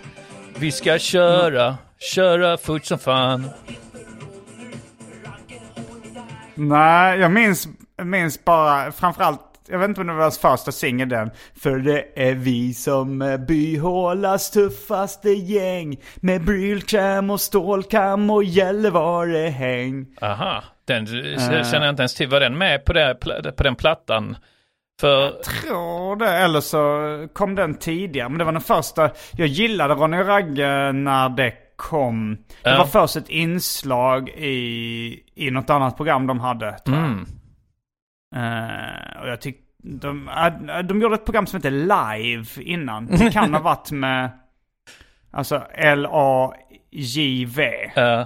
[0.59, 3.51] Vi ska köra, köra fort som fan.
[6.55, 7.69] Nej, jag minns,
[8.03, 11.31] minns bara framförallt, jag vet inte om det var första singeln den.
[11.63, 15.97] För det är vi som är byhålas tuffaste gäng.
[16.17, 20.07] Med brylkräm och stålkam och Gällivare-häng.
[20.23, 20.63] Aha,
[20.95, 21.65] den Eh.
[21.71, 22.29] känner jag inte ens till.
[22.29, 23.15] Var den med på, det,
[23.57, 24.37] på den plattan?
[25.01, 28.29] För, tror det, eller så kom den tidigare.
[28.29, 32.37] Men det var den första, jag gillade Ronny och Ragge när det kom.
[32.63, 32.79] Det Ja.
[32.79, 37.05] var först ett inslag i, i något annat program de hade, tror jag.
[37.07, 37.27] mm,
[38.37, 43.07] Eh, och jag tyckte, de, äh, de gjorde ett program som heter Live innan.
[43.07, 44.31] Det kan ha varit med,
[45.33, 47.63] alltså L-A-J-V,
[47.99, 48.23] uh,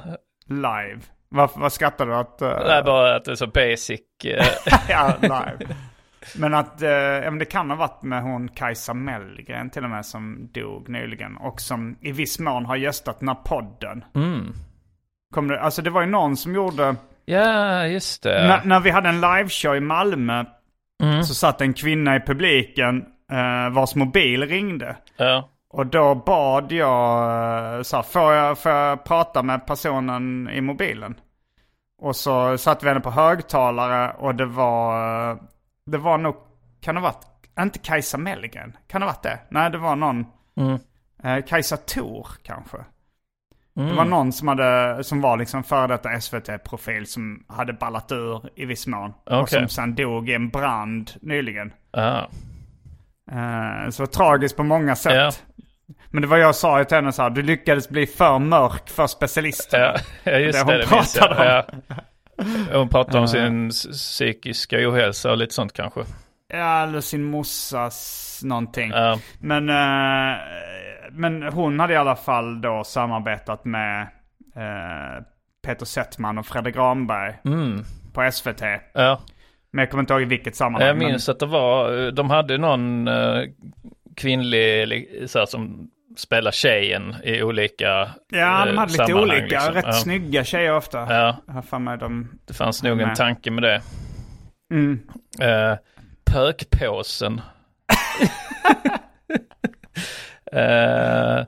[0.49, 1.01] Live.
[1.35, 2.39] Vad, vad skrattar du att...
[2.39, 4.01] det är bara att det är så basic.
[4.25, 4.47] eh,
[4.89, 5.75] ja, live.
[6.37, 9.91] Men att, eh, ja, men det kan ha varit med hon Kajsa Mellgren till och
[9.91, 11.37] med som dog nyligen.
[11.37, 14.05] Och som i viss mån har gästat den här podden.
[14.15, 14.53] mm.
[15.35, 18.47] Kom det, alltså det var ju någon som gjorde, Ja, just det.
[18.49, 20.45] när, när vi hade en liveshow i Malmö
[21.03, 21.23] Mm.
[21.23, 24.97] så satt en kvinna i publiken eh, vars mobil ringde.
[25.17, 25.49] Ja.
[25.71, 30.61] Och då bad jag, eh, så här, får jag, får jag prata med personen i
[30.61, 31.15] mobilen?
[32.03, 35.39] Och så satte vi henne på högtalare och det var,
[35.87, 36.35] det var nog,
[36.81, 37.25] kan det ha varit,
[37.61, 39.39] inte Kajsa Mellgren, kan det ha varit det?
[39.49, 40.27] Nej, det var någon,
[40.57, 40.79] Mm.
[41.23, 42.77] eh, Kajsa Thor kanske.
[43.77, 43.89] Mm.
[43.89, 48.51] Det var någon som, hade, som var liksom före detta SVT-profil som hade ballat ur
[48.55, 49.13] i viss mån.
[49.27, 49.59] Och Okej.
[49.59, 51.73] som sen dog i en brand nyligen.
[51.93, 52.29] Ja.
[53.33, 55.15] Eh, så tragiskt på många sätt.
[55.15, 55.31] Ja.
[56.15, 59.07] Men det var jag sa till henne så här, du lyckades bli för mörk för
[59.07, 59.85] specialisterna.
[60.25, 61.47] Ja, ja, just Det hon det pratade om.
[61.89, 61.97] Ja.
[62.79, 66.01] Hon pratade om sin psykiska ohälsa och lite sånt kanske.
[66.49, 68.91] Ja, eller sin morsas någonting.
[68.91, 69.19] Ja.
[69.41, 70.39] Men, eh,
[71.11, 74.03] men hon hade i alla fall då samarbetat med
[74.57, 75.23] eh,
[75.67, 77.83] Peter Settman och Fredrik Granberg Mm.
[78.13, 78.63] på SVT.
[78.95, 79.21] Ja.
[79.71, 80.89] Men jag kommer inte ihåg i vilket sammanhang.
[80.89, 83.43] Jag minns att det var, de hade någon eh,
[84.17, 87.87] kvinnlig li- så här, som spelar tjejen i olika
[88.29, 89.75] ja, de eh, hade lite olika, liksom.
[89.75, 89.93] rätt ja.
[89.93, 90.99] snygga tjejer ofta.
[90.99, 92.39] Ja, Jag har för mig de...
[92.45, 93.83] det fanns nog en tanke med det.
[94.73, 95.01] Mm.
[95.43, 95.77] Uh,
[96.33, 97.41] pökpåsen.
[100.53, 101.45] Eh,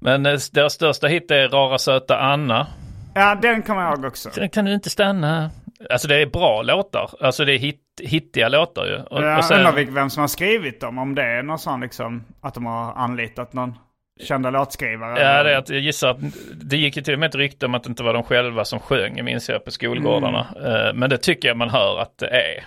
[0.00, 2.66] men eh, deras största hit är Rara söta Anna.
[3.14, 4.30] Ja, den kommer jag ihåg också.
[4.30, 5.50] Sen kan du inte stanna.
[5.90, 7.10] alltså det är bra låtar.
[7.20, 8.96] Alltså det är hit, hittiga låtar ju.
[8.96, 10.98] Och, Jag och sen- undrar vem som har skrivit dem.
[10.98, 13.78] Om det är någon sån liksom, att de har anlitat någon
[14.20, 15.20] kända låtskrivare.
[15.20, 16.16] Ja, det är att jag gissar att
[16.62, 18.64] det gick ju till och med ett rykte om att det inte var de själva
[18.64, 20.46] som sjöng, minns jag, på skolgårdarna.
[20.64, 22.64] Eh, Men det tycker jag man hör att det är.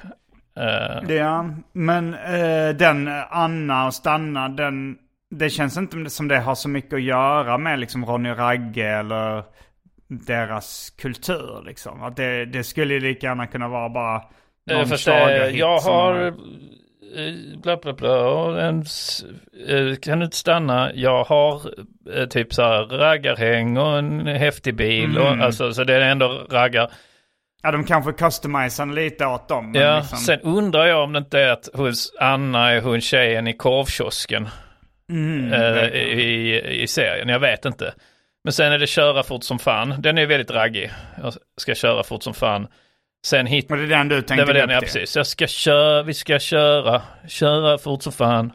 [0.58, 4.98] Eh, Ja, men eh, den eh, Anna och Stanna, den,
[5.32, 9.44] det känns inte som det har så mycket att göra med liksom Ronny Ragge eller
[10.08, 12.04] deras kultur liksom.
[12.04, 14.22] Att det, det skulle ju lika gärna kunna vara bara
[14.72, 15.16] Eh, någon fast, eh,
[15.48, 16.26] jag som har...
[16.28, 16.34] eh,
[17.64, 18.20] Bla bla bla.
[18.30, 19.24] och En, s-
[19.68, 20.92] eh, kan du inte stanna?
[20.94, 21.62] Jag har
[22.16, 25.18] eh, typ så här raggarhäng och en häftig bil.
[25.18, 25.22] Mm.
[25.40, 26.92] Och, alltså, så det är ändå raggar.
[27.64, 29.74] Ja, de kanske customisar lite åt dem.
[29.76, 33.48] Ja, liksom, sen undrar jag om det inte är att hos Anna är hon tjejen
[33.48, 34.50] i korvkiosken.
[35.10, 35.94] Mm, eh, jag.
[35.96, 37.30] i, i serien.
[37.30, 37.94] Jag vet inte.
[38.44, 39.96] Men sen är det köra fort som fan.
[40.00, 40.92] Den är väldigt raggig.
[41.24, 42.68] Jag ska köra fort som fan.
[43.26, 43.72] Sen hit...
[43.72, 45.16] Och det är den du Det tänkte var den, ja precis.
[45.16, 48.54] Jag ska köra, vi ska köra, köra fort som fan.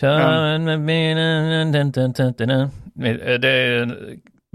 [0.00, 0.58] Köra
[2.46, 2.70] dun.
[2.94, 3.96] Det är en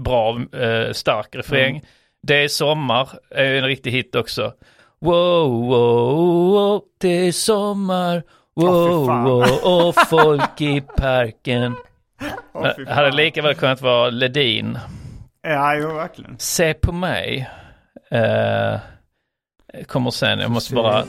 [0.04, 1.70] bra, eh, stark refräng.
[1.70, 1.86] Mm.
[2.22, 4.52] Det är sommar, är en riktig hit också.
[5.00, 8.22] Wow, wow, wow, det är sommar.
[8.56, 9.24] Wow, fan.
[9.24, 11.76] wow, och folk i parken.
[12.76, 14.78] Det hade lika väl kunnat vara Ledin.
[15.42, 16.38] Ja, jo verkligen.
[16.38, 17.50] Se på mig.
[18.10, 18.78] Eh,
[19.86, 21.04] kommer sen, jag måste bara...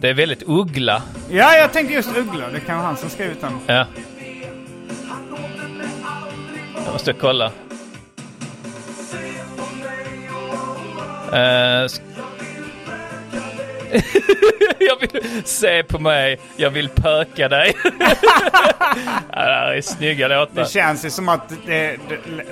[0.00, 1.02] Det är väldigt Uggla.
[1.30, 2.48] Ja, jag tänkte just Uggla.
[2.48, 3.52] Det kan vara han som skrivit den.
[3.66, 3.86] Ja.
[6.84, 7.52] Jag måste kolla.
[11.32, 12.00] Sk-
[14.78, 17.74] jag vill se på mig, jag vill pöka dig.
[19.30, 20.62] det här är snygga låtar.
[20.62, 21.96] Det känns ju som att det,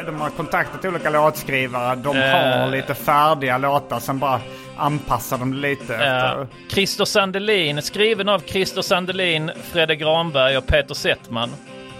[0.06, 1.94] de har kontaktat olika låtskrivare.
[1.96, 2.30] De Eh.
[2.60, 4.00] har lite färdiga låtar.
[4.00, 4.40] Sen bara
[4.76, 5.98] anpassar de lite Ja.
[5.98, 6.46] efter.
[6.68, 11.50] Christer Sandelin, skriven av Christer Sandelin, Fredde Granberg och Peter Settman.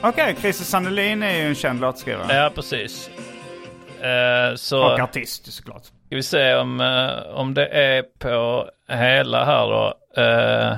[0.02, 2.36] Okej, Christer Sandelin är ju en känd låtskrivare.
[2.36, 3.10] Ja, precis.
[4.00, 4.82] Eh, så...
[4.84, 5.82] Och artist såklart.
[6.10, 9.94] Ska vi se om, eh, om det är på hela här då.
[10.22, 10.70] Eh,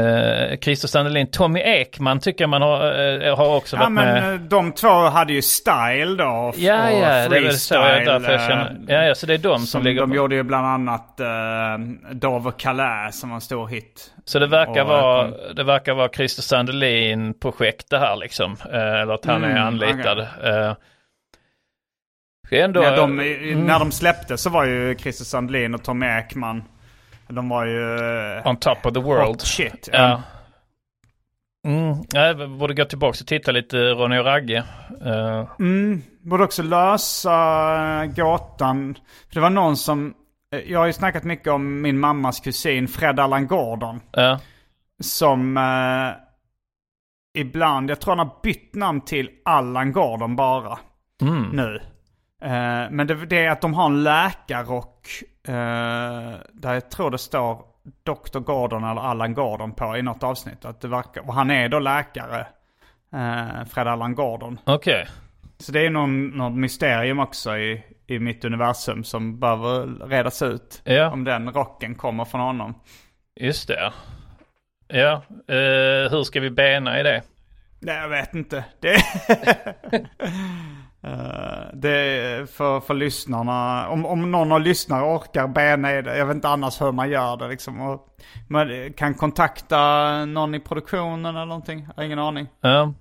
[0.00, 4.40] eh, Christer Sandelin, Tommy Ekman tycker man har, eh, har också Ja varit men med.
[4.40, 6.24] de två hade ju Style då.
[6.24, 8.76] och- Ja, och ja, det är väl så därför jag känner.
[8.88, 10.16] Ja, ja, så det är de som, Som ligger de på.
[10.16, 14.12] gjorde ju bland annat uh, Dover Calais som var en stor hit.
[14.24, 18.56] Så det verkar, Och, vara, eh, det verkar vara Christer Sandelin projekt det här liksom.
[18.72, 20.18] Eller att han är Mm, anlitad.
[20.18, 20.76] Eh, det är
[22.52, 26.62] ändå, Ja, de, mm, När de släppte så var ju Christer Sandelin och Tom Ekman.
[27.28, 27.96] De var ju...
[28.38, 29.26] eh, on top of the world.
[29.28, 29.88] Hot shit.
[29.92, 30.22] Ja.
[31.66, 34.64] Mm, jag borde gå tillbaka och titta lite Ronny och Ragge.
[35.04, 38.94] Eh, Mm, borde också lösa gåtan.
[39.28, 40.14] För det var någon som...
[40.54, 44.00] eh, Jag har ju snackat mycket om min mammas kusin Fred Allan Gordon.
[44.12, 44.40] ja.
[45.02, 46.16] Som eh,
[47.42, 50.78] ibland, jag tror han har bytt namn till Allan Gordon bara.
[51.22, 51.42] Mm.
[51.52, 51.80] Nu.
[52.42, 55.08] Eh, men det, det är att de har en läkarrock.
[55.48, 57.64] Eh, där jag tror det står
[58.02, 58.38] Dr.
[58.38, 60.64] Gordon eller Allan Gordon på i något avsnitt.
[60.64, 62.46] Att det verkar, och han är då läkare.
[63.12, 64.58] Eh, Fred Allan Gordon.
[64.64, 65.06] Okej.
[65.58, 70.82] Så det är någon, något mysterium också i, i mitt universum som behöver redas ut.
[70.84, 71.10] Ja.
[71.10, 72.74] Om den rocken kommer från honom.
[73.40, 73.92] Just det.
[74.88, 75.12] Ja,
[75.48, 77.22] eh, hur ska vi bena i det?
[77.80, 78.64] Nej, jag vet inte.
[78.80, 78.96] Det,
[81.72, 83.88] det är för, för lyssnarna.
[83.88, 86.16] Om, om någon av lyssnare orkar bena i det.
[86.18, 87.80] Jag vet inte annars hur man gör det liksom.
[87.80, 88.06] Och,
[88.48, 91.86] man kan kontakta någon i produktionen eller någonting.
[91.88, 92.46] Jag har ingen aning.
[92.60, 92.92] Ja.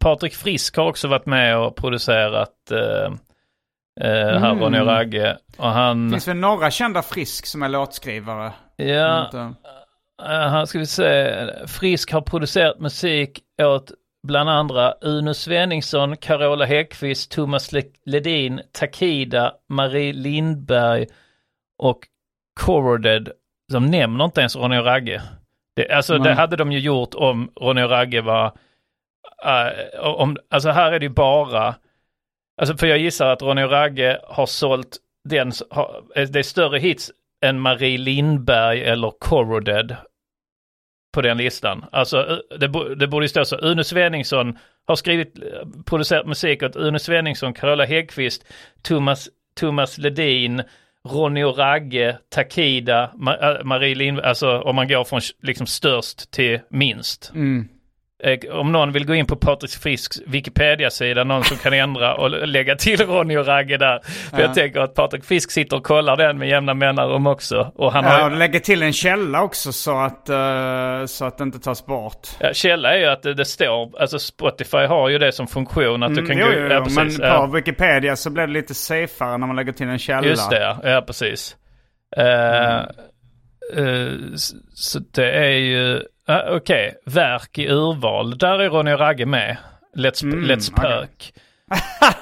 [0.00, 3.16] Patrik Frisk har också varit med och producerat uh,
[4.00, 4.58] här Mm.
[4.60, 5.36] Ronny och Ragge.
[5.56, 8.52] Och han, Det finns väl några kända Frisk som är låtskrivare.
[8.76, 9.54] ja, Inte-
[10.22, 11.34] eh, han ska vi se,
[11.66, 13.90] Frisk har producerat musik åt
[14.26, 21.06] bland andra Uno Svenningsson, Carola Häggkvist, Thomas Le- Ledin, Takida, Marie Lindberg
[21.78, 21.98] och
[22.60, 23.32] Corroded.
[23.72, 25.22] De nämner inte ens Ronny och Ragge.
[25.76, 26.34] Det, alltså det Nej.
[26.34, 28.52] hade de ju gjort om Ronny och Ragge var...
[29.44, 31.74] eh, om, alltså här är det ju bara...
[32.60, 34.96] Alltså för jag gissar att Ronny och Ragge har sålt
[35.28, 35.52] den...
[35.70, 37.10] Har, det är större hits
[37.44, 39.96] än Marie Lindberg eller Corroded
[41.16, 41.84] på den listan.
[41.92, 42.18] Alltså
[42.50, 43.56] eh, det, det borde ju stå så.
[43.56, 48.44] Uno Svenningsson har skrivit, eh, producerat musik åt Uno Svenningsson, Carola Häggkvist,
[48.82, 49.28] Thomas,
[49.60, 50.62] Thomas Ledin,
[51.08, 56.30] Ronny och Ragge, Takida, Ma- eh, Marie Lindberg, alltså om man går från liksom störst
[56.30, 57.30] till minst.
[57.34, 57.68] Mm
[58.24, 62.48] eh, om någon vill gå in på Patrik Frisks Wikipedia-sida, någon som kan ändra och
[62.48, 64.00] lägga till Ronny och Ragge där.
[64.30, 64.42] För Ja.
[64.44, 67.72] jag tänker att Patrik Frisk sitter och kollar den med jämna mellanrum också.
[67.74, 71.38] Och han Ja, har och lägger till en källa också så att, eh, så att
[71.38, 72.28] det inte tas bort.
[72.40, 76.02] Ja, källa är ju att det, det står, alltså Spotify har ju det som funktion
[76.02, 76.54] att du kan Mm, gå...
[76.54, 77.56] jo, jo, ja, jo, precis, men på.
[77.56, 80.26] Wikipedia så blir det lite safeare när man lägger till en källa.
[80.28, 81.56] Just det, ja, precis.
[82.16, 82.76] Eh,
[83.76, 88.98] eh, s- så det är ju, uh, okej, verk i urval, där är Ronny och
[89.00, 89.56] Ragge med.
[89.96, 90.74] Let's, Mm, let's.
[90.76, 91.32] Perk.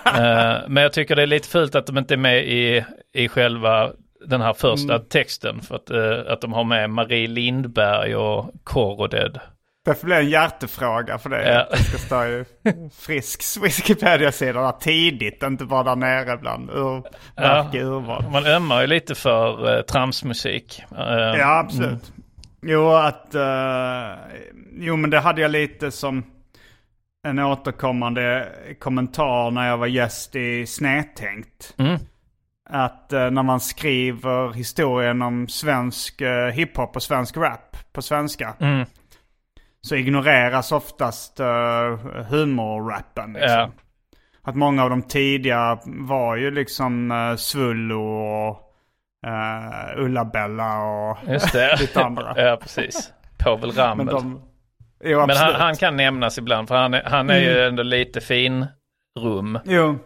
[0.07, 2.85] Eh, men jag tycker det är lite fult att de inte är med i,
[3.15, 3.91] i själva
[4.27, 5.07] den här första Mm.
[5.09, 5.61] texten.
[5.61, 9.41] För att, eh, att de har med Marie Lindberg och Kåroded.
[9.85, 11.53] Det får bli en hjärtefråga för det.
[11.53, 11.67] Ja.
[11.71, 12.45] Det ska stå i
[13.01, 17.03] Frisks Wikipedia-sida tidigt, inte bara där nere bland ur,
[17.37, 18.25] verk i urval.
[18.33, 20.83] Man ömmar ju lite för uh, tramsmusik.
[20.99, 21.05] Eh,
[21.39, 22.13] Ja, absolut.
[22.67, 23.35] Jo, att...
[23.35, 24.13] eh,
[24.73, 26.25] jo, men det hade jag lite som
[27.27, 28.49] en återkommande
[28.81, 31.75] kommentar när jag var gäst i Snedtänkt.
[31.79, 31.99] Mm.
[32.71, 38.55] Att eh, när man skriver historien om svensk uh, hiphop och svensk rap på svenska.
[38.61, 38.87] Mm.
[39.81, 41.47] Så ignoreras oftast uh,
[42.31, 43.33] humorrappen.
[43.33, 43.51] Liksom.
[43.51, 43.71] Ja.
[44.43, 48.64] Att många av de tidiga var ju liksom uh, Svullo och
[49.27, 51.19] uh, Ulla-Bella och
[51.53, 51.77] det.
[51.81, 52.33] lite andra.
[52.37, 53.13] ja, precis.
[53.39, 54.07] Povel Ramel.
[54.07, 54.43] Men, Men, de,
[55.05, 55.41] jo, absolut.
[55.53, 57.69] han, han kan nämnas ibland för han är, han är ju Mm.
[57.69, 58.67] ändå lite fin
[59.21, 59.59] rum.
[59.65, 59.99] Jo.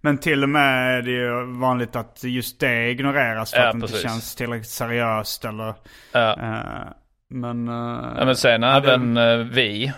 [0.00, 3.80] Men till och med är det ju vanligt att just det ignoreras för Ja, att
[3.80, 5.74] det inte känns tillräckligt seriöst eller...
[6.12, 6.30] Ja.
[6.30, 6.92] eh,
[7.30, 7.68] men...
[7.68, 9.92] eh, Ja, men sen det- även eh, vi.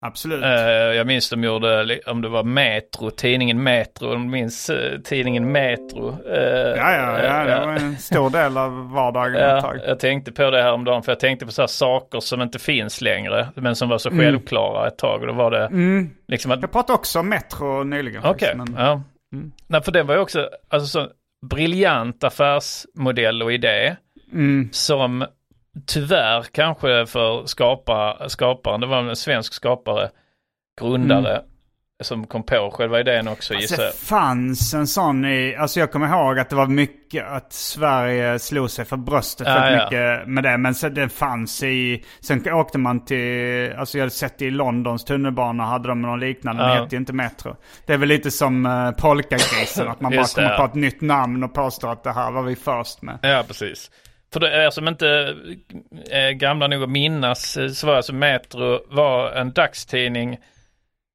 [0.00, 0.44] Absolut.
[0.44, 5.52] Eh, jag minns de gjorde, om det var Metro, tidningen Metro, de minns eh, tidningen
[5.52, 6.08] Metro.
[6.28, 6.38] Eh,
[6.76, 10.62] ja, ja, ja, det var en stor del av vardagen Ja, jag tänkte på det
[10.62, 13.76] här om dagen för jag tänkte på så här saker som inte finns längre men
[13.76, 14.20] som var så Mm.
[14.24, 16.10] självklara ett tag och då var det Mm.
[16.28, 18.18] liksom att Jag pratade också om Metro nyligen.
[18.24, 19.02] Okej, faktiskt, men- ja.
[19.32, 19.52] Mm.
[19.66, 21.08] Nej, för det var ju också alltså, så
[21.46, 23.96] briljant affärsmodell och idé
[24.32, 24.68] Mm.
[24.72, 25.24] som
[25.86, 30.10] tyvärr kanske för skapa, skaparen, det var en svensk skapare,
[30.80, 31.42] grundare,
[32.02, 33.62] som kom på själva idén också Mm.
[33.62, 37.26] Alltså, gissar det fanns en sån i, alltså jag kommer ihåg att det var mycket
[37.26, 39.84] att Sverige slog sig för bröstet Ja, väldigt ja.
[39.84, 40.58] mycket med det.
[40.58, 45.04] Men så, det fanns i, sen åkte man till, alltså jag hade sett i Londons
[45.04, 46.68] tunnelbana hade de någon liknande, Ja.
[46.68, 47.56] det hette ju inte Metro.
[47.86, 50.58] Det är väl lite som uh, Polkagrisen, att man bara Just det, kommer ja.
[50.58, 53.18] på ett nytt namn och påstår att det här var vi först med.
[53.22, 53.90] Ja, precis.
[54.32, 55.34] För det är som inte
[56.10, 60.38] är gamla nog att minnas eh, så var alltså Metro var en dagstidning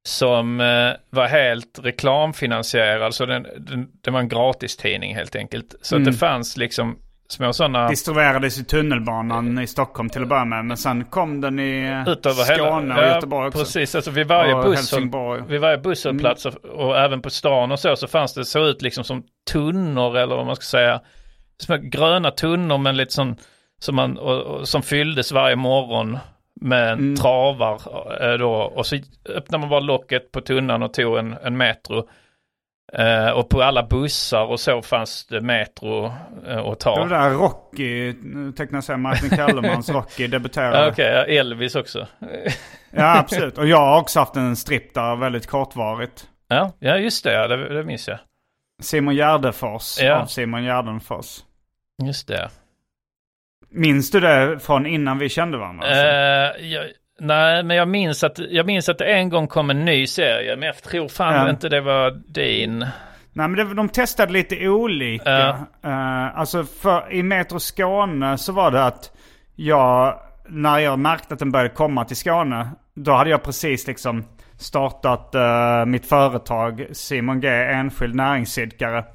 [0.08, 3.16] som eh, var helt reklamfinansierad.
[3.16, 5.76] Så den, den, det var en gratistidning helt enkelt.
[5.82, 6.14] Så att Mm.
[6.14, 6.98] det fanns liksom
[7.30, 7.88] små sådana...
[7.88, 10.66] Distribuerades i tunnelbanan i Stockholm till att börja med.
[10.66, 13.60] Men sen kom den i eh, Utöver Skåne och ja, Göteborg också.
[13.60, 17.80] Precis, alltså vid varje, Och busshåll, vid varje busshållplats och, och även på stan och
[17.80, 21.02] så, så fanns det, såg ut liksom som tunnor eller vad man ska säga.
[21.60, 23.36] Små gröna tunnor men lite sån,
[23.80, 26.18] som, man, och, och, som fylldes varje morgon
[26.62, 27.16] med Mm.
[27.16, 27.82] travar
[28.22, 28.52] eh, då.
[28.52, 28.96] Och så
[29.30, 32.08] öppnade man bara locket på tunnan och tog en, en metro.
[32.94, 36.06] Eh, och på alla bussar och så fanns det metro
[36.48, 36.96] eh, att ta.
[36.96, 38.14] Det var där Rocky,
[38.72, 40.92] jag säga Martin Kellermans Rocky debuterade.
[40.92, 42.08] Okej, ja, Elvis också.
[42.96, 43.58] Ja, absolut.
[43.58, 46.28] Och jag har också haft en strip där väldigt kortvarigt.
[46.48, 48.20] Ja, ja just det, ja, det, det minns jag.
[48.82, 50.16] Simon Gärdenfors Ja.
[50.16, 51.40] av Simon Gärdenfors.
[52.04, 52.50] Just det.
[53.70, 55.88] Minns du det från innan vi kände varandra?
[55.88, 56.04] alltså?
[56.06, 56.86] Eh, jag,
[57.20, 60.56] nej, men jag minns, att, jag minns att det en gång kom en ny serie,
[60.56, 61.50] men jag tror fan Ja.
[61.50, 62.80] inte det var din.
[63.36, 65.30] Nej men det, de testade lite olika.
[65.30, 65.58] Ja.
[65.90, 69.12] Eh, alltså för, i Metro Skåne så var det att
[69.56, 74.26] jag, när jag märkte att den började komma till Skåne, då hade jag precis liksom
[74.64, 79.06] startat eh, mitt företag Simon G, enskild näringsidkare.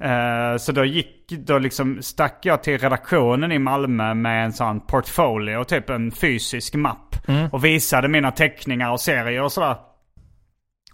[0.00, 4.80] Eh, så då gick, då liksom stack jag till redaktionen i Malmö med en sån
[4.80, 7.16] portfolio, typ en fysisk mapp.
[7.52, 9.76] Och visade mina teckningar och serier och sådär.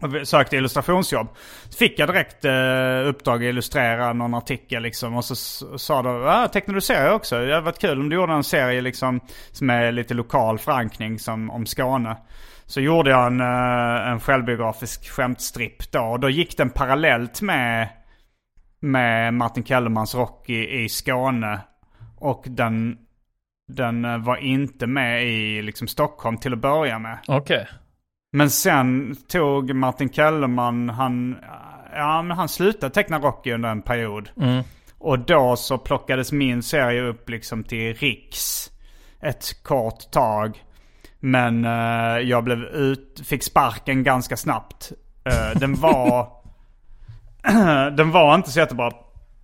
[0.00, 1.28] Och sökte illustrationsjobb.
[1.68, 5.16] Så fick jag direkt eh, uppdrag att illustrera någon artikel liksom.
[5.16, 5.34] Och så
[5.78, 7.38] sa de, ja tecknar du serier också?
[7.38, 9.20] Det hade varit kul om du gjorde en serie liksom
[9.52, 12.16] som är lite lokal förankring som om Skåne.
[12.66, 16.00] Så gjorde jag en, eh, en självbiografisk skämtstripp då.
[16.00, 17.88] Och då gick den parallellt med,
[18.80, 21.60] med Martin Kellermans Rocky i Skåne.
[22.16, 22.98] Och den,
[23.68, 27.18] den eh, var inte med i liksom Stockholm till att börja med.
[27.26, 27.68] Okej.
[28.32, 31.36] Men sen tog Martin Kellerman, han,
[31.94, 34.30] ja, men han slutade teckna Rocky under en period.
[34.98, 38.70] Och då så plockades min serie upp liksom till Riks
[39.20, 40.64] ett kort tag.
[41.24, 44.92] Men eh, jag blev ut, fick sparken ganska snabbt.
[45.24, 46.28] Eh, den var...
[47.96, 48.92] den var inte så jättebra.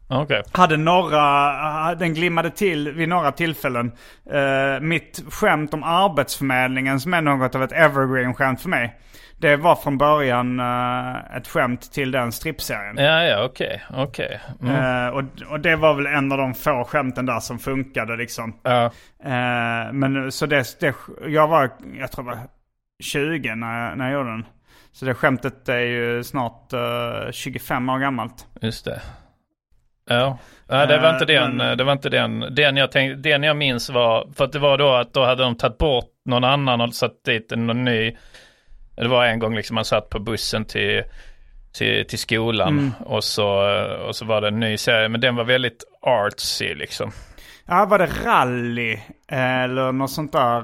[0.09, 0.43] Okej.
[0.53, 3.93] Hade några, den glimmade till vid några tillfällen.
[4.31, 9.01] Eh, mitt skämt om Arbetsförmedlingen som är något av ett evergreen-skämt för mig.
[9.41, 12.97] Det var från början eh, ett skämt till den strippserien.
[12.99, 14.41] Ja, ja, okej, okej.
[14.62, 15.07] Mm.
[15.07, 18.57] Eh, och, och det var väl en av de få skämten där som funkade liksom.
[18.62, 18.84] Ja.
[19.24, 20.95] Eh, men så det, det,
[21.26, 22.43] jag var, jag tror jag var
[23.03, 24.47] 20 när jag, när jag gjorde den.
[24.93, 28.47] Så det skämtet är ju snart eh, 25 år gammalt.
[28.61, 29.01] Just det.
[30.09, 30.38] Ja,
[30.68, 33.57] ja det var inte den, men- det var inte den, den jag tänkte, den jag
[33.57, 36.80] minns var, för att det var då att då hade de tagit bort någon annan
[36.80, 38.16] och satt dit en någon ny.
[38.97, 41.03] Det var en gång liksom man satt på bussen till,
[41.72, 42.93] till, till skolan Mm.
[43.01, 43.47] och, så,
[44.09, 47.12] och så var det en ny serie, men den var väldigt artsy liksom.
[47.66, 48.99] Ja, var det rally?
[49.32, 50.59] Eller något sånt där?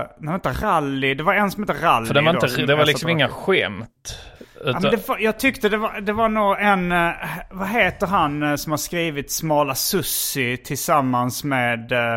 [0.00, 1.14] Uh, nej, inte rally.
[1.14, 2.06] Det var en som hette rally.
[2.06, 4.18] För det var, då, inte, som det var liksom inga skämt.
[4.64, 6.92] Ja, Utan, det var, jag tyckte det var, det var nog en...
[6.92, 7.10] eh,
[7.50, 11.92] vad heter han eh, som har skrivit Smala Sussi tillsammans med...
[11.92, 12.16] eh,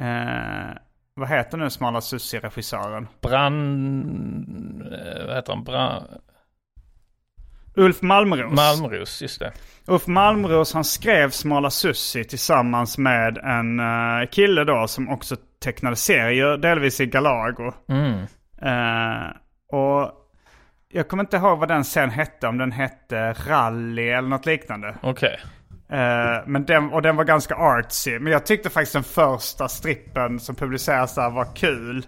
[0.00, 0.70] eh,
[1.16, 3.08] vad heter nu Smala Sussi-regissören?
[3.22, 4.82] Brand...
[4.82, 5.64] eh, Vad heter han?
[5.64, 6.06] Brand...
[7.78, 8.52] Ulf Malmros.
[8.52, 9.52] Malmros, just det.
[9.86, 15.96] Ulf Malmros han skrev Smala Sussi tillsammans med en eh, kille då som också tecknade
[15.96, 17.72] serier, delvis i Galago.
[17.88, 18.20] Mm.
[18.62, 19.30] Eh,
[19.72, 20.12] och
[20.88, 24.94] jag kommer inte ihåg vad den sen hette, om den hette Rally eller något liknande.
[25.02, 25.38] Okej.
[25.88, 28.18] Eh, men den, och den var ganska artsy.
[28.18, 32.06] Men jag tyckte faktiskt den första strippen som publicerades där var kul.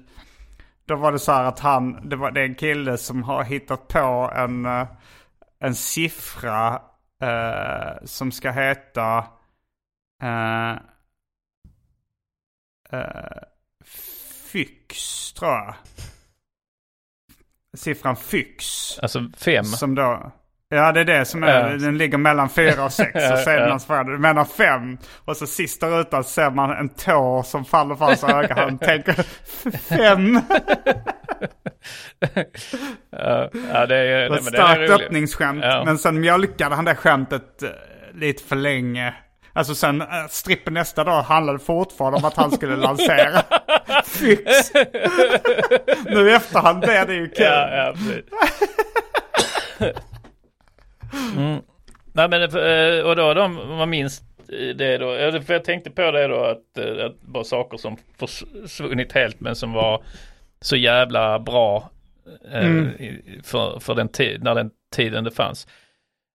[0.84, 3.44] Då var det så här att han, det, var, det är en kille som har
[3.44, 4.86] hittat på en, eh,
[5.58, 6.82] en siffra
[7.22, 9.18] eh, som ska heta
[10.22, 10.74] eh,
[14.52, 15.74] Fyx tror jag.
[17.76, 18.98] Siffran Fyx.
[18.98, 19.64] Alltså fem.
[19.64, 20.32] Som då...
[20.70, 21.76] Ja det är det som är, Ja.
[21.76, 23.14] den ligger mellan fyra och sex.
[23.14, 24.12] Och så är det föräldrar.
[24.12, 24.98] Du menar fem.
[25.24, 28.54] Och så sista rutan ser man en tå som faller från hans öga.
[28.54, 29.12] Han tänker
[29.78, 30.40] fem.
[33.10, 34.90] Ja, ja, det är, Det nej, det är starkt roligt.
[35.06, 35.64] öppningsskämt.
[35.64, 35.82] Ja.
[35.84, 37.68] Men sen mjölkade han det skämtet eh,
[38.14, 39.14] lite för länge.
[39.52, 43.42] Alltså sen äh, strippen nästa dag handlade fortfarande om att han skulle lansera
[44.06, 44.72] Fyx.
[46.06, 47.44] nu i efterhand blev det ju kul.
[47.46, 47.92] Ja,
[49.78, 49.86] ja.
[51.36, 51.62] Mm.
[52.12, 54.22] Nej men eh, och då de, man minns
[54.76, 59.12] det då, för jag tänkte på det då att, eh, att bara saker som försvunnit
[59.12, 60.02] helt men som var
[60.60, 61.90] så jävla bra
[62.52, 62.92] eh, Mm.
[63.42, 65.66] för, för den tid, när den tiden det fanns.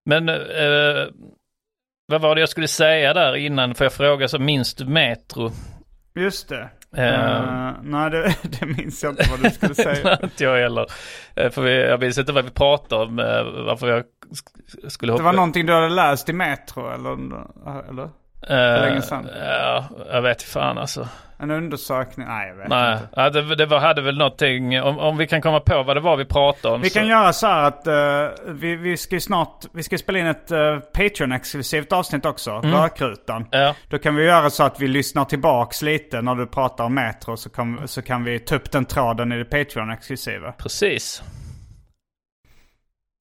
[0.06, 1.06] Men eh,
[2.06, 3.74] vad var det jag skulle säga där innan?
[3.74, 5.50] För jag fråga så minns du Metro?
[6.14, 6.68] Just det.
[6.96, 10.18] Eh, nej, det, det minns jag inte vad du skulle säga.
[10.22, 10.86] inte jag heller.
[11.36, 15.12] Eh, För vi, jag minns inte vad vi pratade om, eh, varför jag sk- skulle
[15.12, 15.22] hoppa.
[15.22, 17.12] Det var någonting du hade läst i Metro eller?
[17.90, 18.08] eller?
[18.48, 19.28] Eh, länge sedan.
[19.40, 21.08] Ja, jag vet fan alltså.
[21.38, 22.26] En undersökning?
[22.26, 23.08] Nej, jag vet Nej, inte.
[23.16, 26.00] ja, det, det var, hade väl någonting, om, om vi kan komma på vad det
[26.00, 26.80] var vi pratade om.
[26.80, 29.98] Vi så, kan göra så här att eh, vi, vi ska ju snart, vi ska
[29.98, 33.46] spela in ett uh, Patreon-exklusivt avsnitt också, Rökrutan.
[33.50, 33.74] Ja.
[33.88, 37.36] Då kan vi göra så att vi lyssnar tillbaks lite när du pratar om Metro
[37.36, 40.52] så kan, så kan vi ta upp den tråden i det Patreon-exklusiva.
[40.52, 41.22] Precis.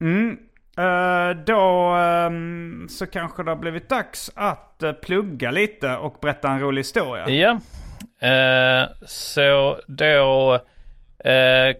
[0.01, 0.37] Mm.
[0.77, 6.49] Eh, då ehm, så kanske det har blivit dags att eh, plugga lite och berätta
[6.49, 7.29] en rolig historia.
[7.29, 7.59] Ja,
[8.27, 10.59] eh, så då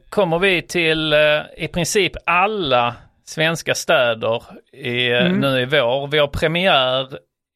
[0.10, 1.14] kommer vi till
[1.58, 5.40] i princip alla svenska städer i, Mm.
[5.40, 6.08] nu i vår.
[6.08, 7.08] Vi har premiär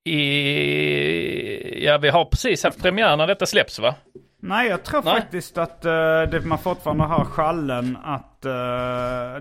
[0.09, 3.95] i, ja vi har precis haft premiär när detta släpps va?
[4.39, 5.15] Nej, jag tror Nej.
[5.21, 5.91] faktiskt att eh,
[6.31, 8.51] det, man fortfarande har schallen att eh,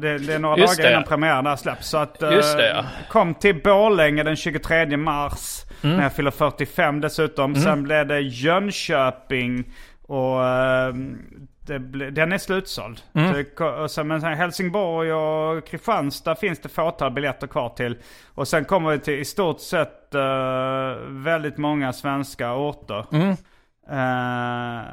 [0.01, 1.89] det, det är några Just dagar det, innan premiären släpps.
[1.89, 2.85] Så att, eh, Just det, ja.
[3.09, 5.97] kom till Borlänge den 23 mars Mm.
[5.97, 7.55] när jag fyller 45 dessutom.
[7.55, 9.65] Sen blev det Jönköping
[10.07, 10.95] och eh,
[11.67, 13.01] det ble, den är slutsåld.
[13.15, 13.45] Mm.
[13.59, 17.99] Så, sen, men sen Helsingborg och Kristianstad finns det fåtal biljetter kvar till.
[18.35, 20.21] Och sen kommer vi till i stort sett eh,
[21.09, 23.05] väldigt många svenska orter.
[23.13, 23.37] Mm.
[23.91, 24.85] Eh,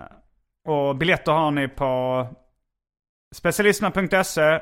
[0.65, 2.27] och biljetter har ni på
[3.35, 4.59] specialisterna.se,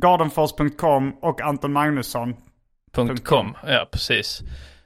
[0.00, 3.16] gardenfors.com och antonmagnusson.com.
[3.24, 3.56] .com.
[3.66, 4.42] Ja, precis.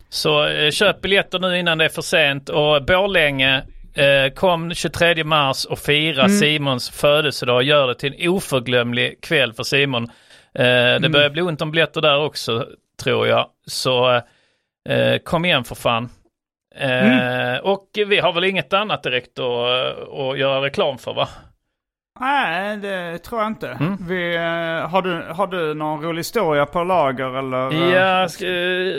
[0.09, 3.65] Så eh, köp biljetter nu innan det är för sent och Borlänge
[3.95, 7.63] eh, kom 23 mars och fira Simons födelsedag.
[7.63, 10.05] Gör det till en oförglömlig kväll för Simon.
[10.55, 12.67] Eh, det börjar bli ont om biljetter där också
[13.03, 13.47] tror jag.
[13.67, 14.21] Så
[15.25, 16.09] kom igen för fan.
[16.79, 21.29] Eh, Och vi har väl inget annat direkt att, att göra reklam för va?
[22.21, 23.69] Nej, det tror jag inte.
[23.69, 23.97] Mm.
[24.09, 27.73] Vi, eh, har, du, har du någon rolig historia på lager eller?
[27.73, 28.29] eh, Ja,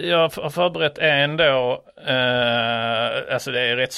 [0.10, 1.84] jag har förberett en då.
[2.08, 3.94] Eh, alltså det är rätt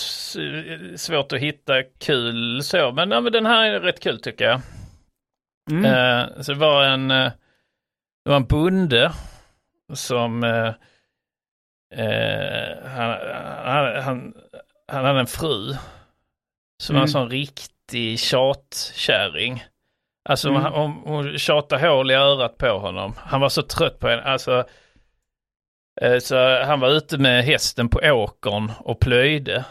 [0.99, 4.61] svårt att hitta kul så, men, ja, men den här är rätt kul tycker jag.
[5.71, 5.85] Mm.
[5.85, 7.31] Eh, så det var en, det
[8.29, 9.11] var en bonde
[9.93, 10.43] som
[11.91, 13.17] eh, han,
[13.63, 14.33] han, han,
[14.87, 15.73] han hade en fru
[16.83, 17.07] som var en Mm.
[17.07, 19.63] sån riktig tjatkärring.
[20.29, 20.63] Alltså Mm.
[20.73, 23.13] hon, hon tjatade hål i örat på honom.
[23.17, 24.21] Han var så trött på henne.
[24.23, 24.63] Alltså,
[26.01, 29.65] eh, så han var ute med hästen på åkern och plöjde.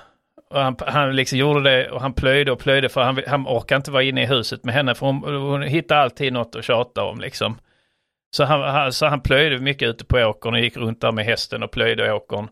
[0.51, 3.76] Och han, han liksom gjorde det och han plöjde och plöjde för han, han orkade
[3.76, 7.05] inte vara inne i huset med henne för hon, hon hittade alltid något att tjata
[7.05, 7.59] om liksom.
[8.31, 11.24] Så han, han, så han plöjde mycket ute på åkern och gick runt där med
[11.24, 12.48] hästen och plöjde åkern.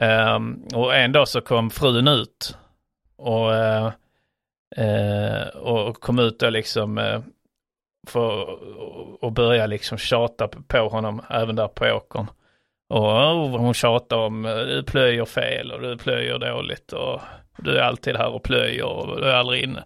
[0.00, 2.58] Um, och en dag så kom frun ut
[3.16, 3.90] och, uh,
[4.78, 7.20] uh, och kom ut då liksom uh,
[8.08, 8.58] för
[9.24, 12.26] och började liksom tjata på honom även där på åkern.
[12.88, 17.20] Och oh, hon tjatar om du plöjer fel och du plöjer dåligt och
[17.58, 19.84] du är alltid här och plöjer och du är aldrig inne.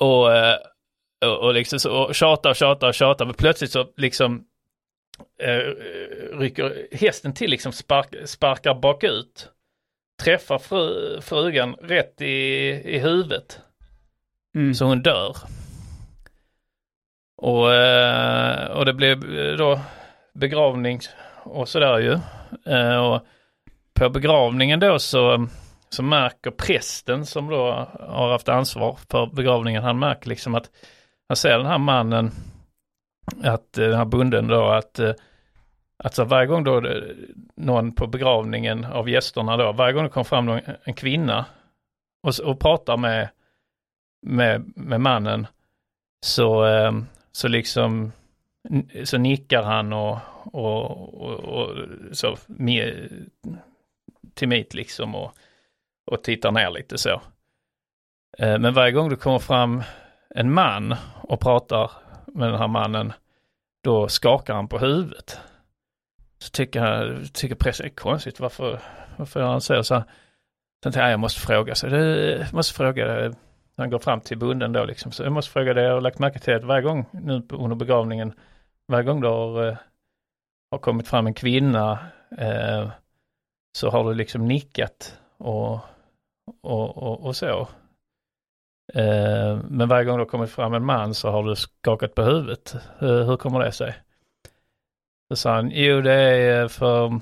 [0.00, 0.28] Och,
[1.24, 4.44] och, och liksom så och tjatar och tjatar och tjatar men plötsligt så liksom
[5.42, 5.72] eh,
[6.38, 9.48] rycker hästen till liksom spark, sparkar bakut.
[10.22, 12.34] Träffar fru, frugan rätt i,
[12.84, 13.60] i huvudet.
[14.54, 14.74] Mm.
[14.74, 15.36] Så hon dör.
[17.42, 19.20] Och, eh, och det blev
[19.56, 19.80] då
[20.34, 21.00] begravning
[21.44, 22.18] och sådär ju.
[22.72, 23.26] Eh, Och
[23.94, 25.48] på begravningen då så,
[25.88, 30.70] så märker prästen som då har haft ansvar för begravningen, han märker liksom att
[31.28, 32.30] han ser den här mannen,
[33.42, 35.18] att eh, den här bunden då att eh, att
[36.04, 37.02] Alltså varje gång då eh,
[37.56, 41.46] någon på begravningen av gästerna då, varje gång det kom fram någon, en kvinna
[42.22, 43.28] och, och pratar med,
[44.26, 45.46] med, med mannen
[46.26, 46.66] så,
[47.32, 48.12] så liksom
[49.04, 51.76] så nickar han och, och, och, och
[52.12, 53.08] så med,
[54.34, 55.32] timid liksom och,
[56.10, 57.22] och tittar ner lite så.
[58.38, 59.82] Men varje gång det kommer fram
[60.34, 61.90] en man och pratar
[62.26, 63.12] med den här mannen
[63.84, 65.40] då skakar han på huvudet.
[66.38, 68.80] Så tycker, han, tycker pressen är konstigt, varför,
[69.16, 69.74] varför gör han så?
[69.74, 70.04] Så sen
[70.82, 73.34] tänkte jag, jag måste fråga, så det, jag måste fråga,
[73.76, 76.18] han går fram till bunden då liksom, så jag måste fråga det, jag har lagt
[76.18, 78.32] märke till att varje gång nu under begravningen,
[78.88, 79.76] varje gång det har, eh,
[80.70, 81.98] har kommit fram en kvinna,
[82.38, 82.88] eh,
[83.78, 85.80] så har du liksom nickat och,
[86.62, 87.68] och, och, och så.
[88.94, 92.22] Eh, men varje gång det har kommit fram en man så har du skakat på
[92.22, 92.76] huvudet.
[92.98, 93.94] Hur kommer det sig?
[95.28, 97.20] Så sa han, jo det är eh, för,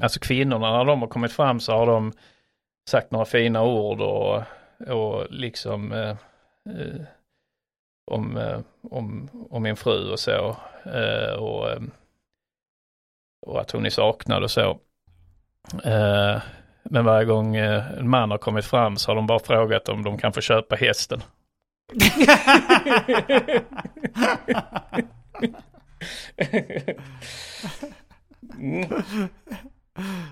[0.00, 2.12] alltså kvinnorna när de har kommit fram så har de
[2.90, 4.42] sagt några fina ord och,
[4.88, 6.16] och liksom eh,
[6.68, 7.00] eh,
[8.10, 8.60] om, eh,
[8.90, 10.56] om, om min fru och så.
[10.84, 11.80] Eh, och, eh,
[13.46, 14.78] och att hon är saknad och så.
[16.90, 20.02] Men varje gång eh, en man har kommit fram så har de bara frågat om
[20.02, 21.22] de kan få köpa hästen.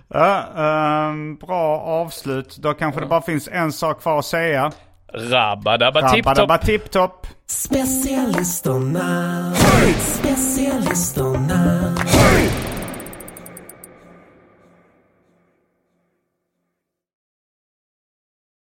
[0.08, 2.56] Ja, ehm, bra avslut.
[2.56, 4.72] Då kanske det bara finns en sak kvar att säga.
[5.12, 6.38] Rabba-dabba tipp-topp.
[6.38, 7.26] Rabba tipp-topp.
[7.46, 9.52] Specialisterna,
[9.98, 11.94] specialisterna.